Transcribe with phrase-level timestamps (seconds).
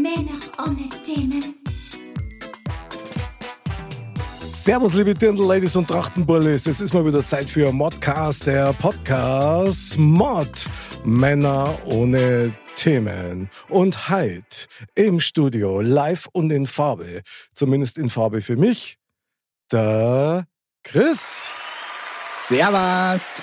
[0.00, 1.54] Männer ohne Themen.
[4.50, 6.66] Servus, liebe Dirndl, Ladies und Trachtenbullis.
[6.66, 10.68] Es ist mal wieder Zeit für Modcast, der Podcast Mod.
[11.04, 13.50] Männer ohne Themen.
[13.68, 17.22] Und heute im Studio, live und in Farbe,
[17.54, 18.96] zumindest in Farbe für mich,
[19.70, 20.46] der
[20.82, 21.50] Chris.
[22.24, 23.42] Servus.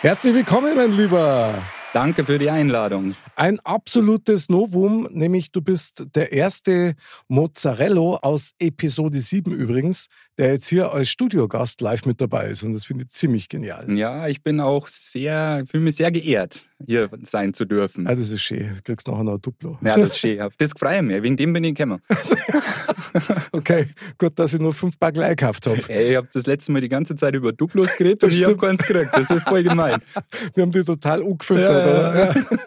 [0.00, 1.62] Herzlich willkommen, mein Lieber.
[1.92, 3.14] Danke für die Einladung.
[3.38, 6.96] Ein absolutes Novum, nämlich du bist der erste
[7.28, 10.08] Mozzarello aus Episode 7 übrigens,
[10.38, 12.62] der jetzt hier als Studiogast live mit dabei ist.
[12.62, 13.90] Und das finde ich ziemlich genial.
[13.90, 18.06] Ja, ich bin auch sehr, fühle mich sehr geehrt, hier sein zu dürfen.
[18.06, 18.70] Ja, das ist schön.
[18.76, 19.78] Du kriegst nachher noch ein Duplo.
[19.82, 20.40] Ja, das ist schön.
[20.40, 21.22] Auf das freue ich mich.
[21.22, 22.00] Wegen dem bin ich gekommen.
[23.52, 23.86] okay,
[24.16, 25.78] gut, dass ich nur fünf gleich gekauft habe.
[25.78, 28.86] Ich habe das letzte Mal die ganze Zeit über Duplos geredet und ich habe keins
[28.86, 29.10] gekriegt.
[29.12, 30.00] Das ist voll gemein.
[30.54, 31.86] Wir haben die total angefüttert.
[31.86, 32.36] Ja, ja, oder?
[32.36, 32.58] Ja.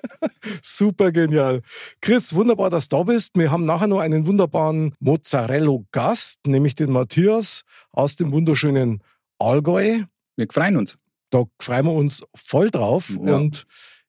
[0.63, 1.61] Super genial.
[2.01, 3.31] Chris, wunderbar, dass du da bist.
[3.35, 7.60] Wir haben nachher noch einen wunderbaren Mozzarello-Gast, nämlich den Matthias
[7.91, 9.03] aus dem wunderschönen
[9.39, 10.03] Allgäu.
[10.35, 10.97] Wir freuen uns.
[11.29, 13.09] Da freuen wir uns voll drauf.
[13.23, 13.35] Ja.
[13.35, 13.65] Und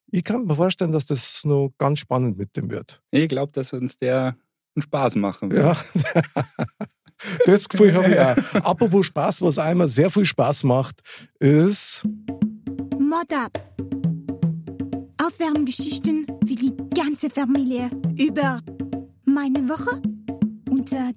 [0.07, 3.01] ich kann mir vorstellen, dass das noch ganz spannend mit dem wird.
[3.11, 4.37] Ich glaube, dass uns der
[4.75, 5.63] einen Spaß machen wird.
[5.63, 5.75] Ja.
[7.45, 8.65] Das Gefühl habe ich auch.
[8.65, 11.01] Apropos Spaß, was einmal sehr viel Spaß macht,
[11.39, 12.05] ist
[12.99, 13.63] Mod up.
[15.25, 18.61] Aufwärmgeschichten für die ganze Familie über
[19.25, 20.01] meine Woche
[20.69, 21.13] und äh,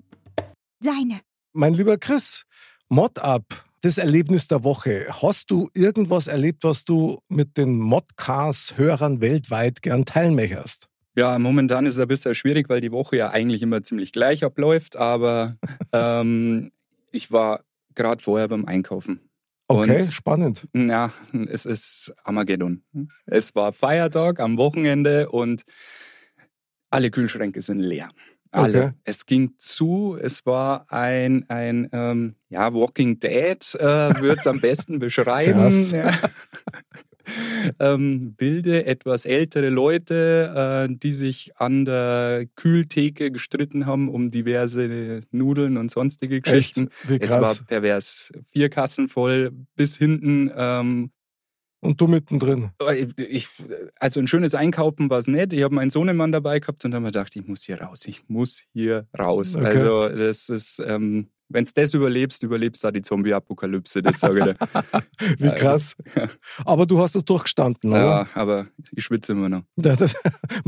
[0.81, 1.21] deine.
[1.53, 2.45] Mein lieber Chris,
[2.89, 5.07] Mod Up, das Erlebnis der Woche.
[5.11, 10.89] Hast du irgendwas erlebt, was du mit den Modcast-Hörern weltweit gern teilen möchtest?
[11.17, 14.45] Ja, momentan ist es ein bisschen schwierig, weil die Woche ja eigentlich immer ziemlich gleich
[14.45, 15.57] abläuft, aber
[15.93, 16.71] ähm,
[17.11, 17.65] ich war
[17.97, 19.21] gerade vorher beim Einkaufen.
[19.67, 20.69] Okay, Und spannend.
[20.73, 21.13] ja,
[21.49, 22.85] es ist Armageddon.
[23.27, 25.65] Es war Feiertag am Wochenende und
[26.89, 28.11] alle Kühlschränke sind leer.
[28.57, 28.85] Alle.
[28.85, 28.93] Okay.
[29.05, 33.85] Es ging zu, es war ein, ein ähm, ja, Walking Dead, äh,
[34.21, 35.71] würde es am besten beschreiben.
[37.81, 45.23] Ähm, wilde, etwas ältere Leute, äh, die sich an der Kühltheke gestritten haben um diverse
[45.33, 46.89] Nudeln und sonstige Geschichten.
[47.19, 48.31] Es war pervers.
[48.53, 50.53] Vier Kassen voll bis hinten.
[50.55, 51.11] Ähm,
[51.87, 52.71] Und du mittendrin.
[53.17, 53.49] ich,
[54.01, 55.53] also ein schönes Einkaufen war es nicht.
[55.53, 58.05] Ich habe meinen Sohnemann dabei gehabt und habe mir gedacht, ich muss hier raus.
[58.07, 59.55] Ich muss hier raus.
[59.57, 59.67] Okay.
[59.67, 64.39] Also das ist, ähm, wenn du das überlebst, überlebst du auch die Zombie-Apokalypse, das sage
[64.41, 64.57] ich dir.
[65.39, 65.95] Wie krass.
[66.65, 68.01] Aber du hast es durchgestanden, oder?
[68.01, 69.63] ja, aber ich schwitze immer noch.
[69.77, 69.93] Man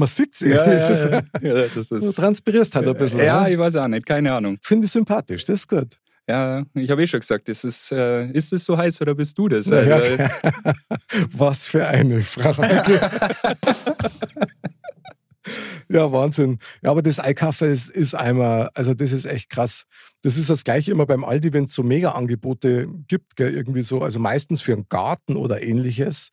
[0.08, 1.16] es Ja, irgendwie.
[1.42, 3.18] ja, ja, ja, Du transpirierst halt ein bisschen.
[3.18, 3.52] ja, ne?
[3.52, 4.58] ich weiß auch nicht, keine Ahnung.
[4.62, 5.98] Finde ich sympathisch, das ist gut.
[6.28, 9.48] Ja, ich habe eh schon gesagt, ist, äh, ist es so heiß oder bist du
[9.48, 9.66] das?
[9.66, 10.28] Ja, Also, okay.
[11.32, 13.00] Was für eine Frage.
[15.88, 16.58] ja, Wahnsinn.
[16.82, 19.84] Ja, aber das Einkaufen ist, ist einmal, also das ist echt krass.
[20.20, 24.02] Das ist das gleiche immer beim Aldi, wenn es so Mega-Angebote gibt, gell, irgendwie so,
[24.02, 26.28] also meistens für einen Garten oder ähnliches.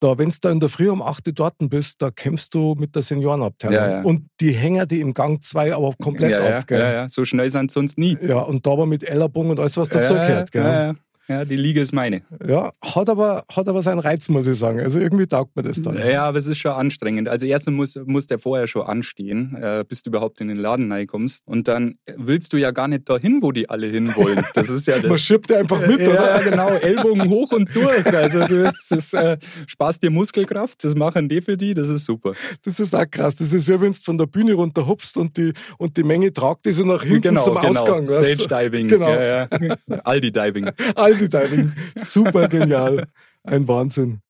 [0.00, 2.74] Da, wenn du da in der Früh um 8 Uhr dort bist, da kämpfst du
[2.78, 3.74] mit der Seniorenabteilung.
[3.76, 4.02] Ja, ja.
[4.02, 6.66] Und die hängen die im Gang 2 aber komplett ja, ja, ab.
[6.66, 6.80] Gell?
[6.80, 8.16] ja, ja, so schnell sind sie sonst nie.
[8.20, 10.54] Ja, und da aber mit Ellerbogen und alles, was dazugehört.
[10.54, 10.96] ja, gell?
[11.28, 11.40] Ja, ja.
[11.40, 12.22] Ja, die Liga ist meine.
[12.46, 14.80] Ja, hat aber, hat aber seinen Reiz, muss ich sagen.
[14.80, 15.96] Also irgendwie taugt mir das dann.
[15.96, 17.28] Ja, aber es ist schon anstrengend.
[17.28, 20.92] Also erstens muss, muss der vorher schon anstehen, äh, bis du überhaupt in den Laden
[20.92, 21.42] reinkommst.
[21.46, 24.44] Und dann willst du ja gar nicht dahin, wo die alle hinwollen.
[24.54, 25.22] Das ist ja Man das.
[25.22, 26.40] schiebt einfach mit, ja, oder?
[26.42, 26.68] genau.
[26.70, 28.06] Ellbogen hoch und durch.
[28.06, 32.32] Also das ist, äh, sparst dir Muskelkraft, das machen die für die, das ist super.
[32.64, 33.36] Das ist auch krass.
[33.36, 36.32] Das ist wie wenn du von der Bühne runter hupst und die, und die Menge
[36.32, 37.80] tragt die so nach hinten genau, zum genau.
[37.80, 38.06] Ausgang.
[38.06, 38.88] Stage Diving.
[38.88, 39.10] Genau.
[39.10, 39.76] Ja, ja.
[40.04, 40.70] Aldi Diving.
[40.96, 41.72] Aldi Diving.
[41.96, 43.06] Super genial.
[43.42, 44.20] Ein Wahnsinn.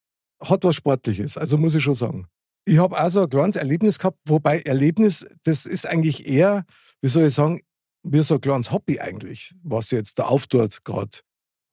[0.40, 2.26] Hat was Sportliches, also muss ich schon sagen.
[2.64, 6.64] Ich habe auch so ein kleines Erlebnis gehabt, wobei Erlebnis, das ist eigentlich eher,
[7.00, 7.60] wie soll ich sagen,
[8.02, 11.18] wie so ein kleines Hobby eigentlich, was jetzt da auftut gerade.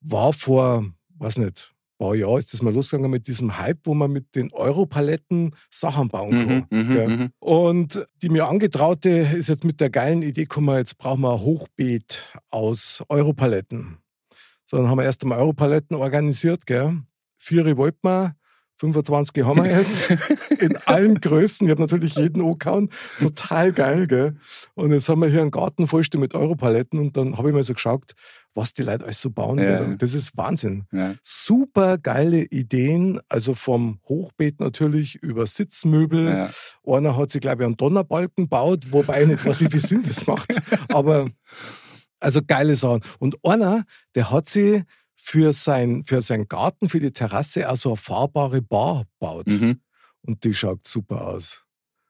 [0.01, 0.85] War vor,
[1.17, 4.51] weiß nicht, paar Jahren ist das mal losgegangen mit diesem Hype, wo man mit den
[4.53, 6.67] Europaletten Sachen bauen kann.
[6.69, 7.07] Mhm, mhm, gell?
[7.07, 7.29] mhm.
[7.39, 11.39] Und die mir angetraute ist jetzt mit der geilen Idee gekommen, jetzt brauchen wir ein
[11.39, 13.97] Hochbeet aus Europaletten.
[14.69, 17.01] So, dann haben wir erst einmal Europaletten organisiert, gell?
[17.37, 18.35] Vier wollten wir,
[18.75, 20.09] 25 haben wir jetzt.
[20.59, 21.65] In allen Größen.
[21.65, 22.89] Ich habe natürlich jeden angehauen.
[23.17, 24.35] Total geil, gell?
[24.75, 27.63] Und jetzt haben wir hier einen Garten vollständig mit Europaletten und dann habe ich mal
[27.63, 28.11] so geschaut,
[28.53, 29.57] was die Leute alles so bauen.
[29.57, 29.85] Ja.
[29.95, 30.85] Das ist Wahnsinn.
[30.91, 31.15] Ja.
[31.23, 36.49] Super geile Ideen, also vom Hochbeet natürlich über Sitzmöbel.
[36.85, 40.03] Einer hat sich, glaube ich, einen Donnerbalken gebaut, wobei ich nicht weiß, wie viel Sinn
[40.05, 40.53] das macht.
[40.89, 41.29] Aber
[42.19, 43.01] also geile Sachen.
[43.19, 43.83] Und einer,
[44.15, 44.83] der hat sich
[45.15, 49.47] für, sein, für seinen Garten, für die Terrasse auch so eine fahrbare Bar gebaut.
[49.47, 49.81] Mhm.
[50.21, 51.63] Und die schaut super aus.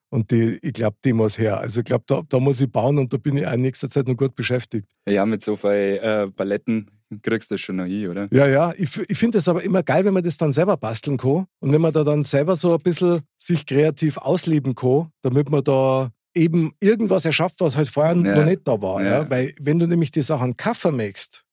[0.10, 1.60] Und die, ich glaube, die muss her.
[1.60, 3.90] Also ich glaube, da, da muss ich bauen und da bin ich auch in nächster
[3.90, 4.88] Zeit noch gut beschäftigt.
[5.08, 6.90] Ja, mit so vielen äh, Paletten
[7.22, 8.28] kriegst du das schon noch hin, oder?
[8.32, 11.18] Ja, ja, ich, ich finde es aber immer geil, wenn man das dann selber basteln
[11.18, 15.50] kann und wenn man da dann selber so ein bisschen sich kreativ ausleben kann, damit
[15.50, 18.36] man da eben irgendwas erschafft, was halt vorher Ja.
[18.36, 19.02] noch nicht da war.
[19.04, 19.24] Ja.
[19.24, 19.30] Ja.
[19.30, 21.44] Weil wenn du nämlich die Sachen Kaffer magst,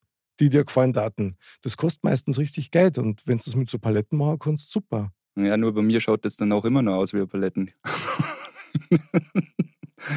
[0.40, 3.78] die dir gefallen daten, das kostet meistens richtig Geld und wenn du das mit so
[3.78, 5.10] Paletten machen kannst, super.
[5.36, 7.70] Ja, nur bei mir schaut das dann auch immer noch aus wie Paletten.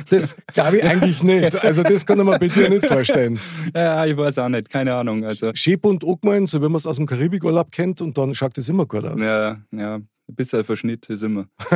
[0.10, 1.56] Das glaube ich eigentlich nicht.
[1.64, 3.40] Also das kann ich mir bei dir nicht vorstellen.
[3.76, 5.24] Ja, ich weiß auch nicht, keine Ahnung.
[5.24, 8.58] Also, Schön bunt angemalt, so wie man es aus dem Karibikurlaub kennt und dann schaut
[8.58, 9.22] das immer gut aus.
[9.22, 10.00] ja, ja,
[10.30, 11.48] ein bisschen Verschnitt ist immer.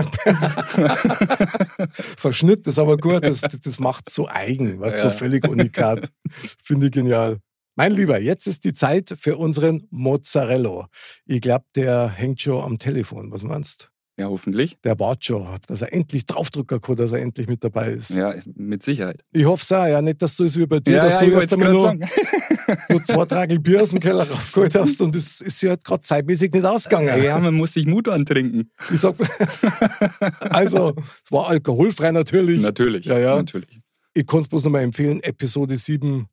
[1.91, 5.13] Verschnitt ist aber gut, das, das macht so eigen, was so Ja.
[5.13, 6.11] völlig unikat.
[6.63, 7.39] Finde ich genial.
[7.75, 10.87] Mein Lieber, jetzt ist die Zeit für unseren Mozzarella.
[11.25, 13.31] Ich glaube, der hängt schon am Telefon.
[13.31, 14.77] Was meinst Ja, hoffentlich.
[14.83, 18.09] Der wartet schon, dass er endlich draufdrücken kann, dass er endlich mit dabei ist.
[18.11, 19.23] Ja, mit Sicherheit.
[19.31, 21.31] Ich hoffe es auch, ja, nicht, dass so ist wie bei dir, dass du ich
[21.33, 21.97] erst einmal nur,
[22.89, 26.01] nur zwei Tragel Bier aus dem Keller raufgeholt hast und es ist ja halt gerade
[26.01, 27.21] zeitmäßig nicht ausgegangen.
[27.23, 28.71] Ja, man muss sich Mut antrinken.
[28.91, 29.15] Ich sag,
[30.49, 32.61] also, es war alkoholfrei natürlich.
[32.61, 33.05] Natürlich.
[33.05, 33.35] Ja, ja.
[33.35, 33.79] Natürlich.
[34.13, 35.21] Ich kann es bloß nochmal empfehlen.
[35.23, 36.27] Episode 7,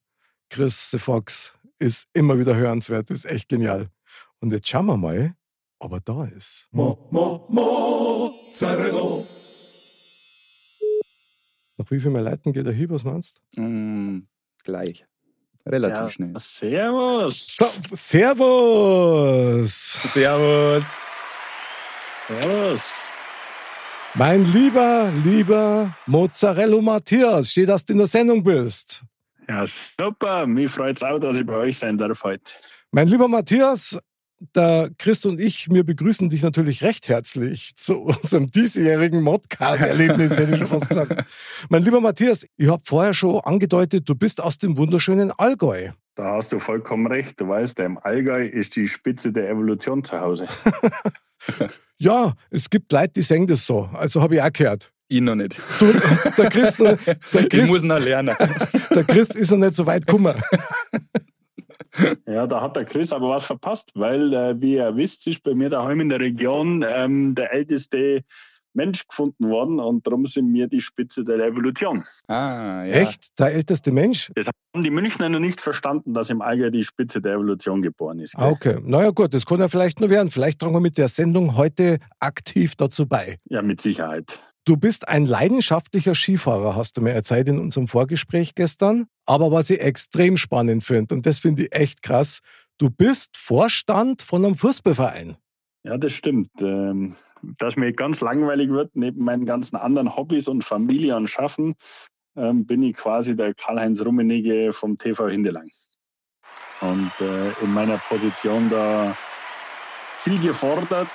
[0.51, 3.89] Chris the Fox, ist immer wieder hörenswert, ist echt genial.
[4.41, 5.35] Und jetzt schauen wir mal,
[5.79, 6.69] ob er da ist.
[6.73, 9.25] Mo, mo, Mozzarella.
[11.77, 14.21] Nach wie viel mehr Leuten geht er hin, was meinst Mm,
[14.65, 15.07] gleich.
[15.71, 16.33] Relativ Ja, schnell.
[16.39, 17.57] Servus.
[17.57, 17.65] du?
[17.97, 19.73] Servus!
[20.13, 20.85] Servus.
[22.29, 22.81] Servus.
[24.15, 29.03] Mein lieber, lieber Mozzarella Matthias, steht, dass du in der Sendung bist.
[29.49, 30.47] Ja, super.
[30.47, 32.53] Mich freut es auch, dass ich bei euch sein darf heute.
[32.91, 33.99] Mein lieber Matthias,
[34.55, 40.53] der Chris und ich, wir begrüßen dich natürlich recht herzlich zu unserem diesjährigen Modcast-Erlebnis, hätte
[40.53, 41.25] ich schon fast gesagt.
[41.69, 45.91] Mein lieber Matthias, ich habe vorher schon angedeutet, du bist aus dem wunderschönen Allgäu.
[46.15, 47.41] Da hast du vollkommen recht.
[47.41, 50.47] Du weißt, im Allgäu ist die Spitze der Evolution zu Hause.
[52.01, 53.91] Ja, es gibt Leute, die sagen das so.
[53.93, 54.93] Also habe ich auch gehört.
[55.09, 55.57] Ich noch nicht.
[55.81, 55.93] Du,
[56.37, 56.97] der, Chris, der,
[57.33, 58.37] Ich Chris, muss noch lernen.
[58.95, 60.37] der Chris ist noch nicht so weit gekommen.
[62.27, 65.55] Ja, da hat der Chris aber was verpasst, weil, äh, wie ihr wisst, ist bei
[65.55, 68.23] mir daheim in der Region ähm, der älteste
[68.75, 72.05] Mensch gefunden worden und darum sind wir die Spitze der Evolution.
[72.29, 72.93] Ah, ja.
[72.93, 73.39] Echt?
[73.39, 74.31] Der älteste Mensch?
[74.35, 78.21] Das haben die Münchner noch nicht verstanden, dass im Allgäu die Spitze der Evolution geboren
[78.21, 78.37] ist.
[78.37, 78.45] gell?
[78.45, 78.79] Ah, okay.
[78.85, 80.31] Naja gut, das kann ja vielleicht nur werden.
[80.31, 83.37] Vielleicht tragen wir mit der Sendung heute aktiv dazu bei.
[83.47, 84.41] Ja, mit Sicherheit.
[84.69, 89.07] Du bist ein leidenschaftlicher Skifahrer, hast du mir erzählt in unserem Vorgespräch gestern.
[89.25, 92.41] Aber was ich extrem spannend finde, und das finde ich echt krass,
[92.77, 95.39] du bist Vorstand von einem Fußballverein.
[95.85, 96.51] Ja, das stimmt.
[96.61, 97.17] Ähm,
[97.59, 101.75] dass mir ganz langweilig wird, neben meinen ganzen anderen Hobbys und Familie und Schaffen,
[102.37, 105.71] ähm, bin ich quasi der Karl-Heinz Rummenigge vom TV Hindelang.
[106.83, 109.17] Und äh, in meiner Position da
[110.19, 111.09] viel gefordert,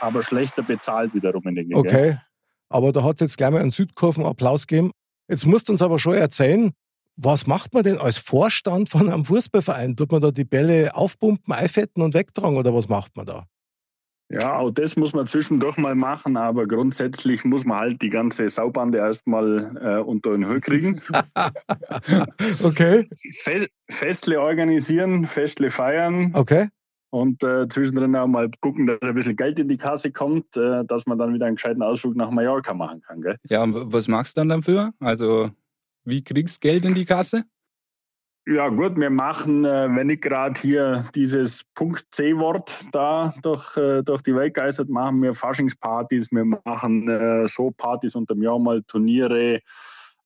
[0.00, 1.74] aber schlechter bezahlt wie der Rummenigge.
[1.82, 2.20] gell?
[2.72, 4.90] Aber da hat es jetzt gleich mal einen Südkurven-Applaus gegeben.
[5.28, 6.72] Jetzt musst du uns aber schon erzählen,
[7.16, 9.96] was macht man denn als Vorstand von einem Fußballverein?
[9.96, 13.46] Tut man da die Bälle aufpumpen, einfetten und wegtragen oder was macht man da?
[14.32, 18.48] Ja, auch das muss man zwischendurch mal machen, aber grundsätzlich muss man halt die ganze
[18.48, 21.00] Saubande erstmal äh, unter den Höhe kriegen.
[22.62, 23.08] Okay,
[23.42, 26.68] Fe Festle organisieren, Festle feiern okay.
[27.12, 30.82] Und äh, zwischendrin auch mal gucken, dass ein bisschen Geld in die Kasse kommt, äh,
[30.86, 33.20] dass man dann wieder einen gescheiten Ausflug nach Mallorca machen kann.
[33.20, 33.36] Gell?
[33.48, 34.94] Ja, und was machst du dann dafür?
[34.98, 35.50] Also,
[36.04, 37.44] wie kriegst du Geld in die Kasse?
[38.46, 44.02] Ja gut, wir machen, äh, wenn ich gerade hier dieses Punkt C-Wort da durch, äh,
[44.02, 48.80] durch die Welt geistert, machen wir Faschingspartys, wir machen äh, Showpartys unter dem Jahr mal
[48.82, 49.60] Turniere,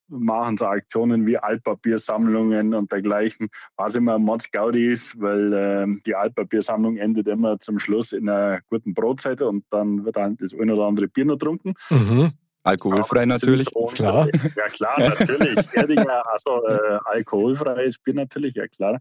[0.08, 6.14] machen so Aktionen wie Altpapiersammlungen und dergleichen, was immer Mods Gaudi ist, weil äh, die
[6.14, 10.70] Altpapiersammlung endet immer zum Schluss in einer guten Brotzeit und dann wird dann das ein
[10.70, 11.75] oder andere Bier noch getrunken.
[11.90, 12.32] Mhm.
[12.62, 13.68] Alkoholfrei Aber natürlich.
[13.72, 14.28] so Klar.
[14.56, 15.56] Ja klar, natürlich.
[15.72, 18.98] Erdinger, also äh, alkoholfreies Bier natürlich, ja klar.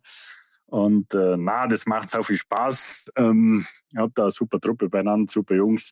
[0.68, 3.12] Und äh, na, das macht so viel Spaß.
[3.18, 5.92] Ähm, ich habe da eine super Truppe beieinander, super Jungs.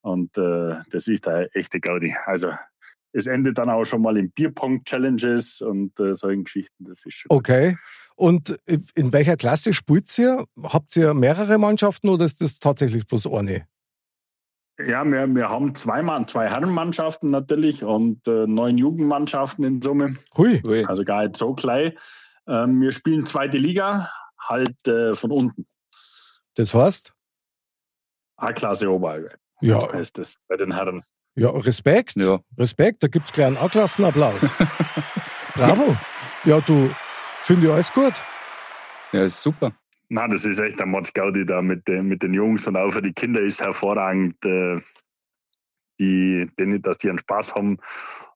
[0.00, 2.14] Und äh, das ist eine echte Gaudi.
[2.24, 2.50] Also
[3.12, 6.84] es endet dann auch schon mal in Bierpong-Challenges und äh, solchen Geschichten.
[6.84, 7.76] Das ist schon Okay.
[8.16, 10.44] Und in welcher Klasse spielt ihr?
[10.64, 13.66] Habt ihr mehrere Mannschaften oder ist das tatsächlich bloß eine?
[14.84, 20.16] Ja, wir, wir haben zwei, Mann, zwei Herrenmannschaften natürlich und äh, neun Jugendmannschaften in Summe.
[20.36, 20.60] Hui.
[20.66, 20.84] Ui.
[20.84, 21.92] Also gar nicht so klein.
[22.46, 25.66] Ähm, wir spielen zweite Liga, halt äh, von unten.
[26.54, 27.12] Das heißt?
[28.36, 31.02] A-Klasse Oberallgäu Ja, heißt das bei den Herren.
[31.38, 32.16] Ja Respekt.
[32.16, 32.40] Ja.
[32.58, 33.02] Respekt.
[33.02, 34.52] Da gibt es gleich einen A-Klassenapplaus.
[35.54, 35.96] Bravo.
[36.44, 36.90] Ja, du,
[37.42, 38.14] finde ich alles gut.
[39.12, 39.72] Ja, ist super.
[40.08, 42.90] Na, das ist echt ein Mods Gaudi da mit den, mit den Jungs und auch
[42.90, 44.80] für die Kinder ist hervorragend, äh,
[46.00, 47.78] die, denen, dass die einen Spaß haben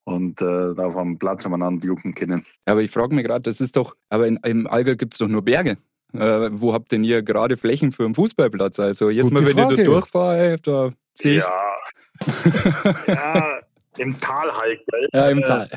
[0.04, 2.44] und äh, da auf dem Platz umeinander jucken können.
[2.66, 5.28] Aber ich frage mich gerade, das ist doch, aber in, im Allgäu gibt es doch
[5.28, 5.76] nur Berge.
[6.12, 8.78] Äh, wo habt denn ihr gerade Flächen für einen Fußballplatz?
[8.78, 9.76] Also jetzt Gute mal, wenn ich Frage.
[9.76, 11.44] da durchfahre, da sehe ich.
[11.44, 12.94] Ja.
[13.14, 13.58] ja,
[13.98, 15.08] im Tal halt, gell?
[15.12, 15.68] Ja, im Äh, Tal.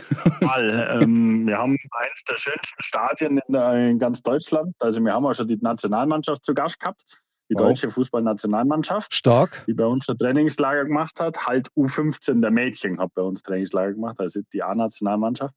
[0.41, 0.99] Tal.
[1.01, 4.73] Ähm, wir haben eines der schönsten Stadien in, äh, in ganz Deutschland.
[4.79, 7.01] Also wir haben auch schon die Nationalmannschaft zu Gast gehabt,
[7.49, 7.63] die Wow.
[7.67, 9.63] deutsche Fußballnationalmannschaft, Stark.
[9.67, 11.45] die bei uns schon Trainingslager gemacht hat.
[11.45, 15.53] Halt U15 der Mädchen hat bei uns Trainingslager gemacht, also die A-Nationalmannschaft.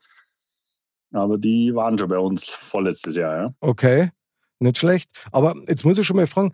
[1.13, 3.55] Aber die waren schon bei uns vorletztes Jahr, ja.
[3.61, 4.11] Okay.
[4.59, 5.11] Nicht schlecht.
[5.31, 6.53] Aber jetzt muss ich schon mal fragen,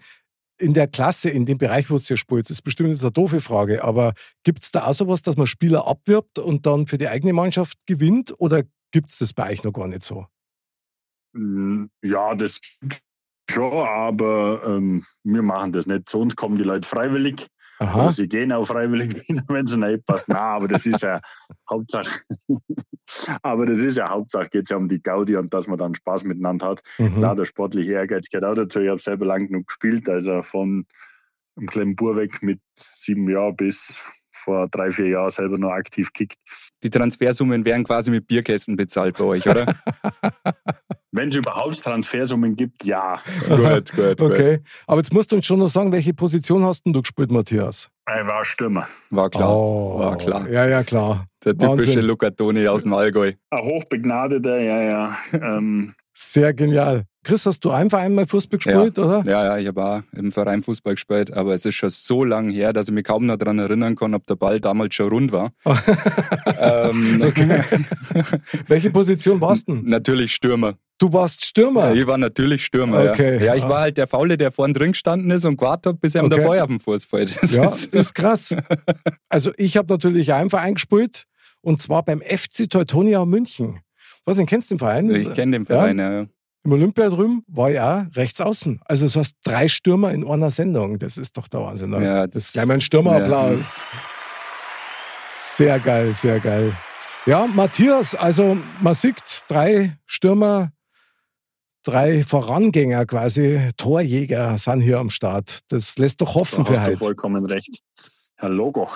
[0.58, 3.40] in der Klasse, in dem Bereich, wo es ihr spielt, ist bestimmt jetzt eine doofe
[3.40, 4.12] Frage, aber
[4.44, 7.86] gibt es da auch sowas, dass man Spieler abwirbt und dann für die eigene Mannschaft
[7.86, 10.26] gewinnt oder gibt es das bei euch noch gar nicht so?
[11.32, 12.60] Mm, Ja, das
[13.50, 16.08] schon, aber ähm, wir machen das nicht.
[16.08, 17.46] Zu uns kommen die Leute freiwillig.
[17.78, 18.12] Aha.
[18.12, 20.28] Sie gehen auch freiwillig, wenn es nicht passt.
[20.28, 21.20] Nein, aber das ist ja
[21.70, 22.20] Hauptsache.
[23.42, 25.94] aber das ist ja Hauptsache, geht es ja um die Gaudi und dass man dann
[25.94, 26.82] Spaß miteinander hat.
[26.98, 27.16] Mhm.
[27.16, 28.80] Klar, der sportliche Ehrgeiz gehört auch dazu.
[28.80, 30.86] Ich habe selber lang genug gespielt, also von
[31.56, 34.02] einem kleinen Bur weg mit sieben Jahren bis
[34.44, 36.36] vor drei, vier Jahren selber noch aktiv kickt.
[36.82, 39.66] Die Transfersummen werden quasi mit Bierkästen bezahlt bei euch, oder?
[41.12, 43.20] Wenn es überhaupt Transfersummen gibt, ja.
[43.48, 44.20] gut, gut, gut.
[44.20, 44.58] Okay.
[44.86, 47.88] Aber jetzt musst du uns schon noch sagen, welche Position hast denn du gespielt, Matthias?
[48.06, 48.86] Er war Stürmer.
[49.10, 49.48] War klar.
[49.48, 50.48] Oh, War klar.
[50.50, 51.26] Ja, ja, klar.
[51.44, 52.04] Der typische Wahnsinn.
[52.04, 53.32] Luca Toni aus dem Allgäu.
[53.50, 55.18] Ein hochbegnadeter, ja, ja.
[55.32, 57.04] Ähm, Sehr genial.
[57.24, 59.24] Chris, hast du einfach einmal Fußball gespielt, oder?
[59.26, 62.50] Ja, ja, ich habe auch im Verein Fußball gespielt, aber es ist schon so lang
[62.50, 65.32] her, dass ich mich kaum noch daran erinnern kann, ob der Ball damals schon rund
[65.32, 65.52] war.
[66.58, 67.60] ähm, Okay.
[68.68, 69.74] Welche Position warst du?
[69.74, 69.88] denn?
[69.88, 70.74] Natürlich Stürmer.
[70.98, 71.92] Du warst Stürmer.
[71.92, 73.10] Ja, ich war natürlich Stürmer.
[73.10, 73.38] Okay.
[73.38, 73.46] Ja.
[73.46, 76.14] ja, ich war halt der Faule, der vorn drin gestanden ist und gewartet hat, bis
[76.14, 76.36] ihm Okay.
[76.36, 77.42] der Ball auf den Fuß fällt.
[77.42, 78.54] Das Ja, ist- ist krass.
[79.28, 81.24] Also ich habe natürlich im Verein gespielt
[81.62, 83.80] und zwar beim FC Teutonia München.
[84.24, 85.10] Was denn, kennst du den Verein?
[85.10, 86.12] Ich kenne den Verein, ja.
[86.20, 86.26] ja.
[86.64, 88.80] Im Olympia drüben war auch rechts außen.
[88.86, 90.98] Also es war drei Stürmer in einer Sendung.
[90.98, 91.92] Das ist doch der Wahnsinn.
[91.92, 92.02] oder?
[92.04, 93.84] Ja, das das- ist gleich mal ein Stürmerapplaus.
[95.38, 96.74] Sehr geil, sehr geil.
[97.26, 100.70] Ja, Matthias, also man sieht drei Stürmer,
[101.82, 105.60] drei Vorangänger quasi, Torjäger sind hier am Start.
[105.68, 106.98] Das lässt doch hoffen da für hast du heute.
[106.98, 107.80] vollkommen recht.
[108.36, 108.88] Herr Logo.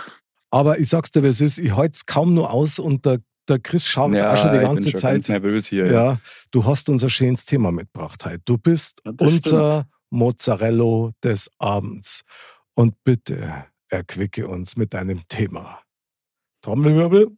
[0.51, 3.05] Aber ich sag's dir, wie es ist, ich halte es kaum nur aus und
[3.49, 5.13] der, Chris schaut ja auch schon die ich ganze bin schon Zeit.
[5.15, 5.87] ganz nervös hier.
[5.91, 6.19] Ja,
[6.51, 8.41] du hast unser schönes Thema mitgebracht heute.
[8.45, 12.23] Du bist Ja, unser Mozzarella des Abends.
[12.75, 15.81] Und bitte erquicke uns mit deinem Thema.
[16.63, 17.29] Trommelwirbel.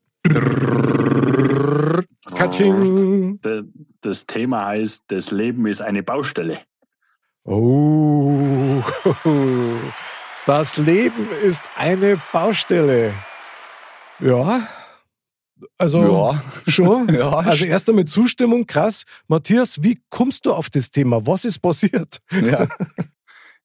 [2.37, 3.41] Katsching.
[3.43, 3.65] De-
[4.03, 6.61] Das Thema heißt, das Leben ist eine Baustelle.
[7.45, 8.83] Oh,
[10.47, 13.15] das Leben ist eine Baustelle.
[14.21, 14.61] Ja,
[15.79, 16.43] also Ja.
[16.71, 17.09] schon.
[17.15, 17.31] Ja.
[17.39, 19.05] Also erst einmal Zustimmung, krass.
[19.29, 21.27] Matthias, wie kommst du auf das Thema?
[21.27, 22.19] Was ist passiert?
[22.31, 22.67] Ja.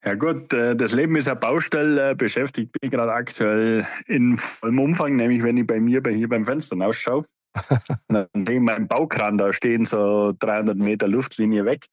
[0.08, 4.38] Ja gut, äh, das Leben ist eine Baustelle, äh, beschäftigt bin ich gerade aktuell in
[4.38, 7.26] vollem Umfang, nämlich wenn ich bei mir bei hier beim Fenster ausschaue.
[8.10, 11.88] dann sehe ich meinen Baukran da stehen, so 300 Meter Luftlinie weg.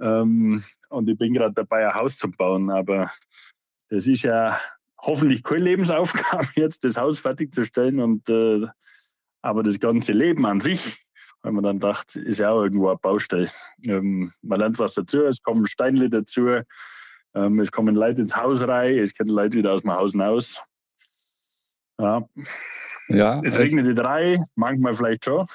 [0.00, 2.70] Ähm, und ich bin gerade dabei, ein Haus zu bauen.
[2.70, 3.10] Aber
[3.90, 4.58] das ist ja
[5.02, 8.00] hoffentlich keine Lebensaufgabe, jetzt das Haus fertigzustellen.
[8.00, 8.66] Und, äh,
[9.42, 11.04] aber das ganze Leben an sich,
[11.42, 13.48] weil man dann dachte, ist ja auch irgendwo eine Baustelle.
[13.82, 16.60] Ähm, man lernt was dazu, es kommen Steinle dazu,
[17.34, 20.60] ähm, es kommen Leute ins Haus rein, es kommen Leute wieder aus dem Haus hinaus.
[21.98, 22.28] Ja,
[23.08, 25.46] Ja, Es also- regnet die drei, manchmal vielleicht schon.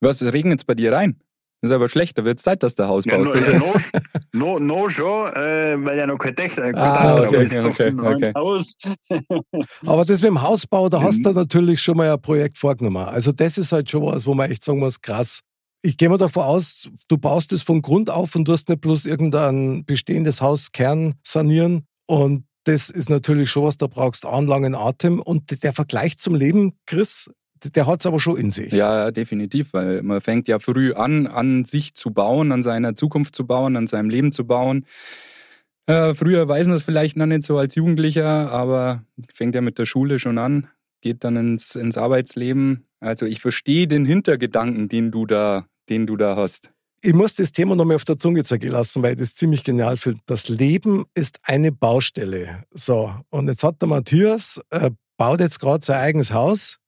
[0.00, 1.18] Was regnet es bei dir rein?
[1.64, 3.28] Das ist aber schlecht, da wird es Zeit, dass der Haus Ja, baust.
[3.28, 3.92] no, Das ja, ist-
[4.34, 7.64] no, no, no schon, äh, weil ja noch kein Dach kein Ah, okay, ist auf
[7.72, 8.32] okay, dem neuen okay.
[8.34, 8.74] Haus.
[9.86, 11.36] Aber das mit dem Hausbau, da hast du Mhm.
[11.36, 12.98] natürlich schon mal ein Projekt vorgenommen.
[13.08, 15.40] Also das ist halt schon was, wo man echt sagen muss, krass.
[15.82, 18.80] Ich gehe mal davon aus, du baust es von Grund auf und du hast nicht
[18.80, 21.86] bloß irgendein bestehendes Haus Kern sanieren.
[22.06, 25.20] Und das ist natürlich schon was, da brauchst du anlangen Atem.
[25.20, 27.30] Und der Vergleich zum Leben, Chris,
[27.70, 28.72] der hat es aber schon in sich.
[28.72, 33.34] Ja, definitiv, weil man fängt ja früh an, an sich zu bauen, an seiner Zukunft
[33.36, 34.86] zu bauen, an seinem Leben zu bauen.
[35.86, 39.78] Äh, früher weiß man es vielleicht noch nicht so als Jugendlicher, aber fängt ja mit
[39.78, 40.68] der Schule schon an,
[41.02, 42.86] geht dann ins, ins Arbeitsleben.
[43.00, 46.70] Also ich verstehe den Hintergedanken, den du da, den du da hast.
[47.02, 49.98] Ich muss das Thema nochmal auf der Zunge zergehen lassen, weil ich das ziemlich genial
[49.98, 50.20] finde.
[50.24, 52.64] Das Leben ist eine Baustelle.
[52.70, 56.78] So, und jetzt hat der Matthias, äh, baut jetzt gerade sein eigenes Haus,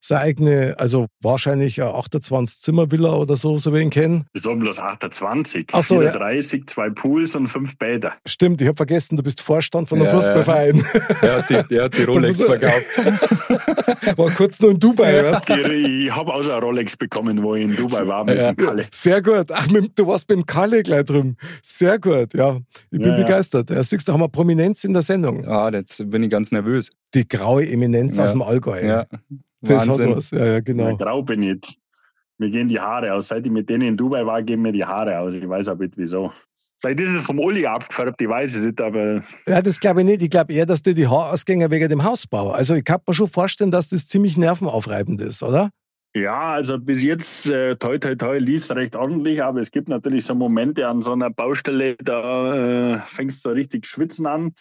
[0.00, 4.24] seine eigene, also wahrscheinlich eine 28-Zimmer-Villa oder so, so wie ich ihn kenne.
[4.32, 6.10] Wir sagen bloß 28, Ach so, ja.
[6.12, 8.12] 34, zwei Pools und fünf Bäder.
[8.26, 10.82] Stimmt, ich habe vergessen, du bist Vorstand von einem Ja, Fußballverein.
[11.22, 12.84] Er hat die, der hat die Rolex verkauft.
[14.18, 15.54] War kurz nur in Dubai, weißt du?
[15.72, 18.52] Ich habe auch eine Rolex bekommen, wo ich in Dubai war mit Ja.
[18.52, 18.86] dem Kalle.
[18.92, 19.50] Sehr gut.
[19.52, 21.36] Ach, mit, du warst beim Kalle gleich drüben.
[21.62, 22.58] Sehr gut, ja.
[22.90, 23.24] Ich bin Ja, ja.
[23.24, 23.70] begeistert.
[23.70, 25.46] Ja, siehst du, haben wir Prominenz in der Sendung.
[25.46, 26.90] Ah, jetzt bin ich ganz nervös.
[27.14, 28.24] Die graue Eminenz Ja.
[28.24, 28.84] aus dem Allgäu.
[28.84, 29.06] Ja,
[29.60, 30.10] das Wahnsinn.
[30.10, 30.30] hat was.
[30.30, 30.96] Ja, ja, genau.
[30.96, 31.78] Grau bin ich.
[32.38, 33.28] Mir gehen die Haare aus.
[33.28, 35.34] Seit ich mit denen in Dubai war, gehen mir die Haare aus.
[35.34, 36.32] Ich weiß auch nicht wieso.
[36.80, 40.06] Vielleicht ist es vom Uli abgefärbt, ich weiß es nicht, aber Ja, das glaube ich
[40.06, 40.22] nicht.
[40.22, 42.52] Ich glaube eher, dass dir die Haarausgänge wegen dem Hausbau.
[42.52, 45.70] Also ich kann mir schon vorstellen, dass das ziemlich nervenaufreibend ist, oder?
[46.14, 50.24] ja, also bis jetzt, äh, toi, toi, toi, liest recht ordentlich, aber es gibt natürlich
[50.24, 54.52] so Momente an so einer Baustelle, da äh, fängst du so richtig schwitzen an.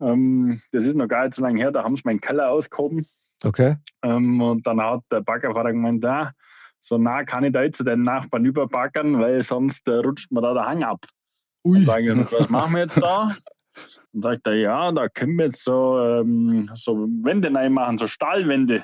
[0.00, 3.06] Ähm, das ist noch gar nicht so lange her, da haben sie meinen Keller ausgehoben.
[3.42, 3.76] Okay.
[4.02, 6.32] Ähm, und dann hat der Baggerfahrer gemeint, ja,
[6.80, 10.40] so nah kann ich da jetzt zu den Nachbarn überbackern, weil sonst äh, rutscht mir
[10.40, 11.04] da der Hang ab.
[11.64, 11.78] Ui.
[11.78, 13.34] Und sage ich, was machen wir jetzt da?
[14.12, 18.82] Und sagt er, ja, da können wir jetzt so, ähm, so Wände machen, so Stahlwände.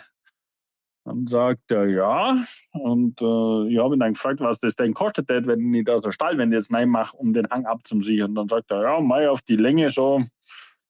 [1.04, 2.36] Dann sagt er, ja.
[2.72, 6.00] Und äh, ich habe ihn dann gefragt, was das denn kostet, hätte, wenn ich da
[6.00, 8.30] so Stahlwände jetzt mache, um den Hang abzusichern.
[8.30, 10.22] Und dann sagt er, ja, mal auf die Länge so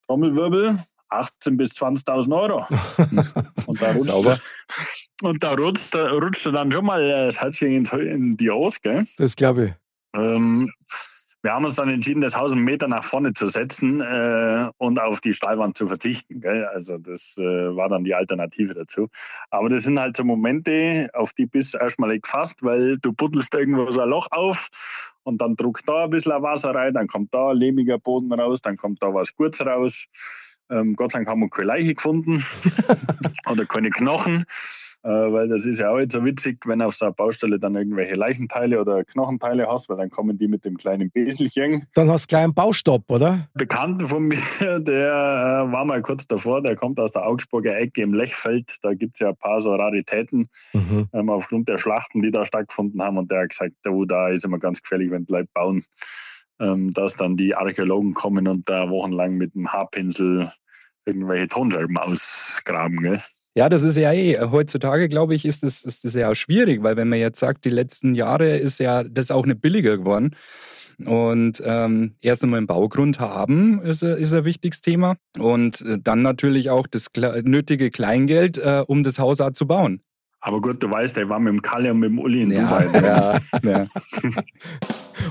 [0.07, 0.79] Trommelwirbel,
[1.13, 2.67] 18.000 bis 20.000 Euro.
[3.67, 4.43] Und da rutscht,
[5.23, 9.07] und da rutscht, rutscht dann schon mal äh, das Herzchen in, die Hose, gell?
[9.19, 9.73] Das glaube ich.
[10.21, 10.73] Ähm,
[11.43, 15.01] wir haben uns dann entschieden, das Haus einen Meter nach vorne zu setzen äh, und
[15.01, 16.41] auf die Stahlwand zu verzichten.
[16.41, 16.65] Gell?
[16.67, 19.09] Also das äh, war dann die Alternative dazu.
[19.51, 23.13] Aber das sind halt so Momente, auf die bist du erstmal nicht gefasst, weil du
[23.13, 24.69] buddelst irgendwo so ein Loch auf
[25.25, 28.61] und dann druckt da ein bisschen Wasser rein, dann kommt da ein lehmiger Boden raus,
[28.63, 30.07] dann kommt da was Gutes raus.
[30.73, 32.45] Ähm, Gott sei Dank haben wir keine Leiche gefunden
[33.51, 34.45] oder keine Knochen.
[35.05, 37.75] Äh, weil das ist ja auch jetzt so witzig, wenn auf so einer Baustelle dann
[37.75, 41.89] irgendwelche Leichenteile oder Knochenteile hast, weil dann kommen die mit dem kleinen Beselchen.
[41.95, 43.49] Dann hast du gleich einen Baustopp, oder?
[43.55, 48.03] Bekannten von mir, der äh, war mal kurz davor, der kommt aus der Augsburger Ecke
[48.03, 48.77] im Lechfeld.
[48.83, 51.09] Da gibt es ja ein paar so Raritäten Mhm.
[51.13, 53.19] ähm, aufgrund der Schlachten, die da stattgefunden haben.
[53.19, 55.85] Und der hat gesagt, oh, da ist immer ganz gefährlich, wenn die Leute bauen,
[56.61, 60.53] ähm, dass dann die Archäologen kommen und da wochenlang mit dem Haarpinsel
[61.07, 62.99] irgendwelche Tonscherben ausgraben.
[63.03, 63.21] Gell?
[63.55, 66.83] Ja, das ist ja eh, heutzutage glaube ich, ist das, ist das ja auch schwierig,
[66.83, 70.35] weil wenn man jetzt sagt, die letzten Jahre ist ja das auch nicht billiger geworden.
[71.05, 75.17] Und ähm, erst einmal einen Baugrund haben ist, ist ein wichtiges Thema.
[75.39, 79.67] Und äh, dann natürlich auch das kle- nötige Kleingeld, äh, um das Haus auch zu
[79.67, 80.01] bauen.
[80.41, 82.81] Aber gut, du weißt, der war mit dem Kalle und mit dem Uli in Ja,
[82.81, 83.01] Dubai.
[83.01, 83.07] ne?
[83.07, 83.87] ja, ja.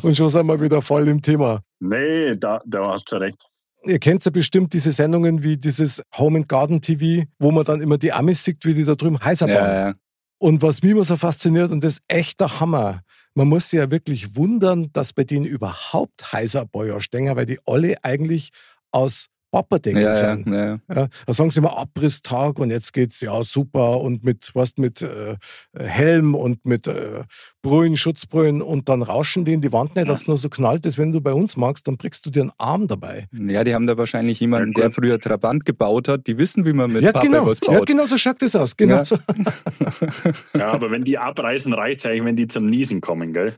[0.03, 1.61] Und schon sind wir wieder voll im Thema.
[1.79, 3.37] Nee, da, da hast du recht.
[3.83, 7.81] Ihr kennt ja bestimmt diese Sendungen wie dieses Home and Garden TV, wo man dann
[7.81, 9.55] immer die Amis sieht, wie die da drüben heißer bauen.
[9.55, 9.95] ja, ja.
[10.37, 13.01] Und was mich immer so fasziniert, und das ist echt der Hammer,
[13.35, 17.59] man muss sich ja wirklich wundern, dass bei denen überhaupt heißer Bäuer stehen, weil die
[17.65, 18.49] alle eigentlich
[18.91, 20.47] aus Papperdeckel Ja, ja, sind.
[20.47, 20.79] ja.
[20.93, 25.01] Ja, da sagen sie immer Abrisstag und jetzt geht's ja super und mit was mit
[25.01, 25.35] äh,
[25.77, 27.23] Helm und mit äh,
[27.61, 30.85] Brühen, Schutzbrühen und dann rauschen die in die Wand nicht, dass es nur so knallt
[30.85, 30.97] ist.
[30.97, 33.27] Wenn du bei uns magst, dann brichst du dir einen Arm dabei.
[33.33, 36.25] Ja, die haben da wahrscheinlich jemanden, Ja, der früher Trabant gebaut hat.
[36.27, 37.45] Die wissen, wie man mit ja, Pappe genau.
[37.45, 37.87] was Ja, baut.
[37.87, 38.75] genau so schaut das aus.
[38.77, 39.05] Genau Ja.
[39.05, 39.17] so.
[40.57, 43.53] Ja, aber wenn die abreißen, reicht es eigentlich, wenn die zum Niesen kommen, gell?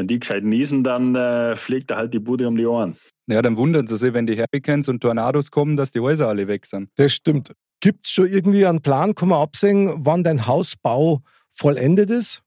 [0.00, 2.96] Wenn die gescheit niesen, dann äh, fliegt er halt die Bude um die Ohren.
[3.26, 6.48] Ja, dann wundern sie sich, wenn die Hurricanes und Tornados kommen, dass die Häuser alle
[6.48, 6.88] weg sind.
[6.96, 7.52] Das stimmt.
[7.80, 12.42] Gibt es schon irgendwie einen Plan, kann man absehen, wann dein Hausbau vollendet ist?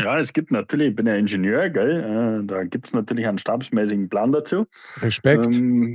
[0.00, 2.42] Ja, es gibt natürlich, ich bin ja Ingenieur, gell?
[2.42, 4.66] Äh, da gibt es natürlich einen stabsmäßigen Plan dazu.
[5.00, 5.56] Respekt.
[5.56, 5.92] Ähm,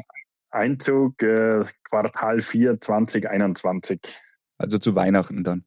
[0.50, 4.02] Einzug äh, Quartal 4 2021.
[4.58, 5.64] Also zu Weihnachten dann.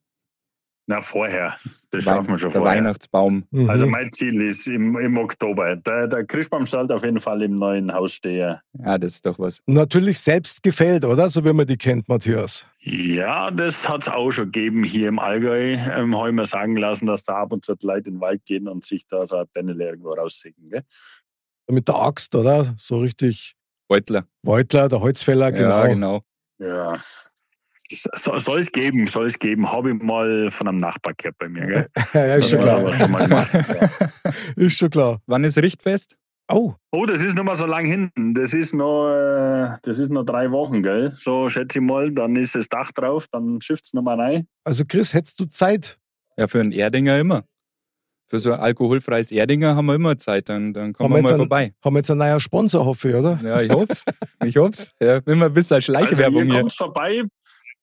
[0.91, 1.55] Na, vorher.
[1.91, 2.79] Das schaffen wir schon Der vorher.
[2.79, 3.45] Weihnachtsbaum.
[3.51, 3.69] Mhm.
[3.69, 5.77] Also mein Ziel ist im, im Oktober.
[5.77, 8.57] Der, der Christbaum soll auf jeden Fall im neuen Haus stehen.
[8.77, 9.61] Ja, das ist doch was.
[9.67, 11.29] Natürlich selbst gefällt, oder?
[11.29, 12.67] So wie man die kennt, Matthias.
[12.79, 15.75] Ja, das hat es auch schon gegeben hier im Allgäu.
[15.75, 18.21] Ähm, Habe ich mir sagen lassen, dass da ab und zu die Leute in den
[18.21, 20.69] Wald gehen und sich da so ein Bändele irgendwo raussägen.
[20.69, 20.83] Gell?
[21.69, 22.73] Mit der Axt, oder?
[22.75, 23.55] So richtig
[23.87, 24.25] Beutler.
[24.41, 25.83] Beutler, der Holzfäller, genau.
[25.83, 26.21] Ja, genau.
[26.59, 26.95] Ja.
[27.91, 29.71] So, soll es geben, soll es geben.
[29.71, 31.65] Habe ich mal von einem Nachbar gehört bei mir.
[31.67, 31.87] Gell?
[32.13, 32.93] Ja, ist schon Ja, klar.
[32.93, 33.51] schon mal gemacht.
[33.53, 34.31] Ja.
[34.55, 35.19] Ist schon klar.
[35.25, 36.15] Wann ist Richtfest?
[36.51, 38.33] Oh, Oh, das ist noch mal so lang hinten.
[38.33, 41.09] Das ist noch, äh, das ist noch drei Wochen, gell?
[41.09, 42.11] So schätze ich mal.
[42.11, 44.47] Dann ist das Dach drauf, dann schifft es noch mal rein.
[44.65, 45.97] also Chris, hättest du Zeit?
[46.37, 47.43] Ja, für einen Erdinger immer.
[48.27, 51.29] Für so ein alkoholfreies Erdinger haben wir immer Zeit, dann, dann kommen Haben wir mal
[51.29, 51.73] einen- vorbei.
[51.83, 53.39] Haben wir jetzt einen neuen Sponsor, hoffe ich, oder?
[53.43, 54.05] Ja, ich hoff's.
[54.45, 54.93] Ich hoff's.
[55.01, 56.59] Ja, immer ein bisschen als Also Schleichwerbung ihr hier.
[56.61, 57.23] kommt vorbei,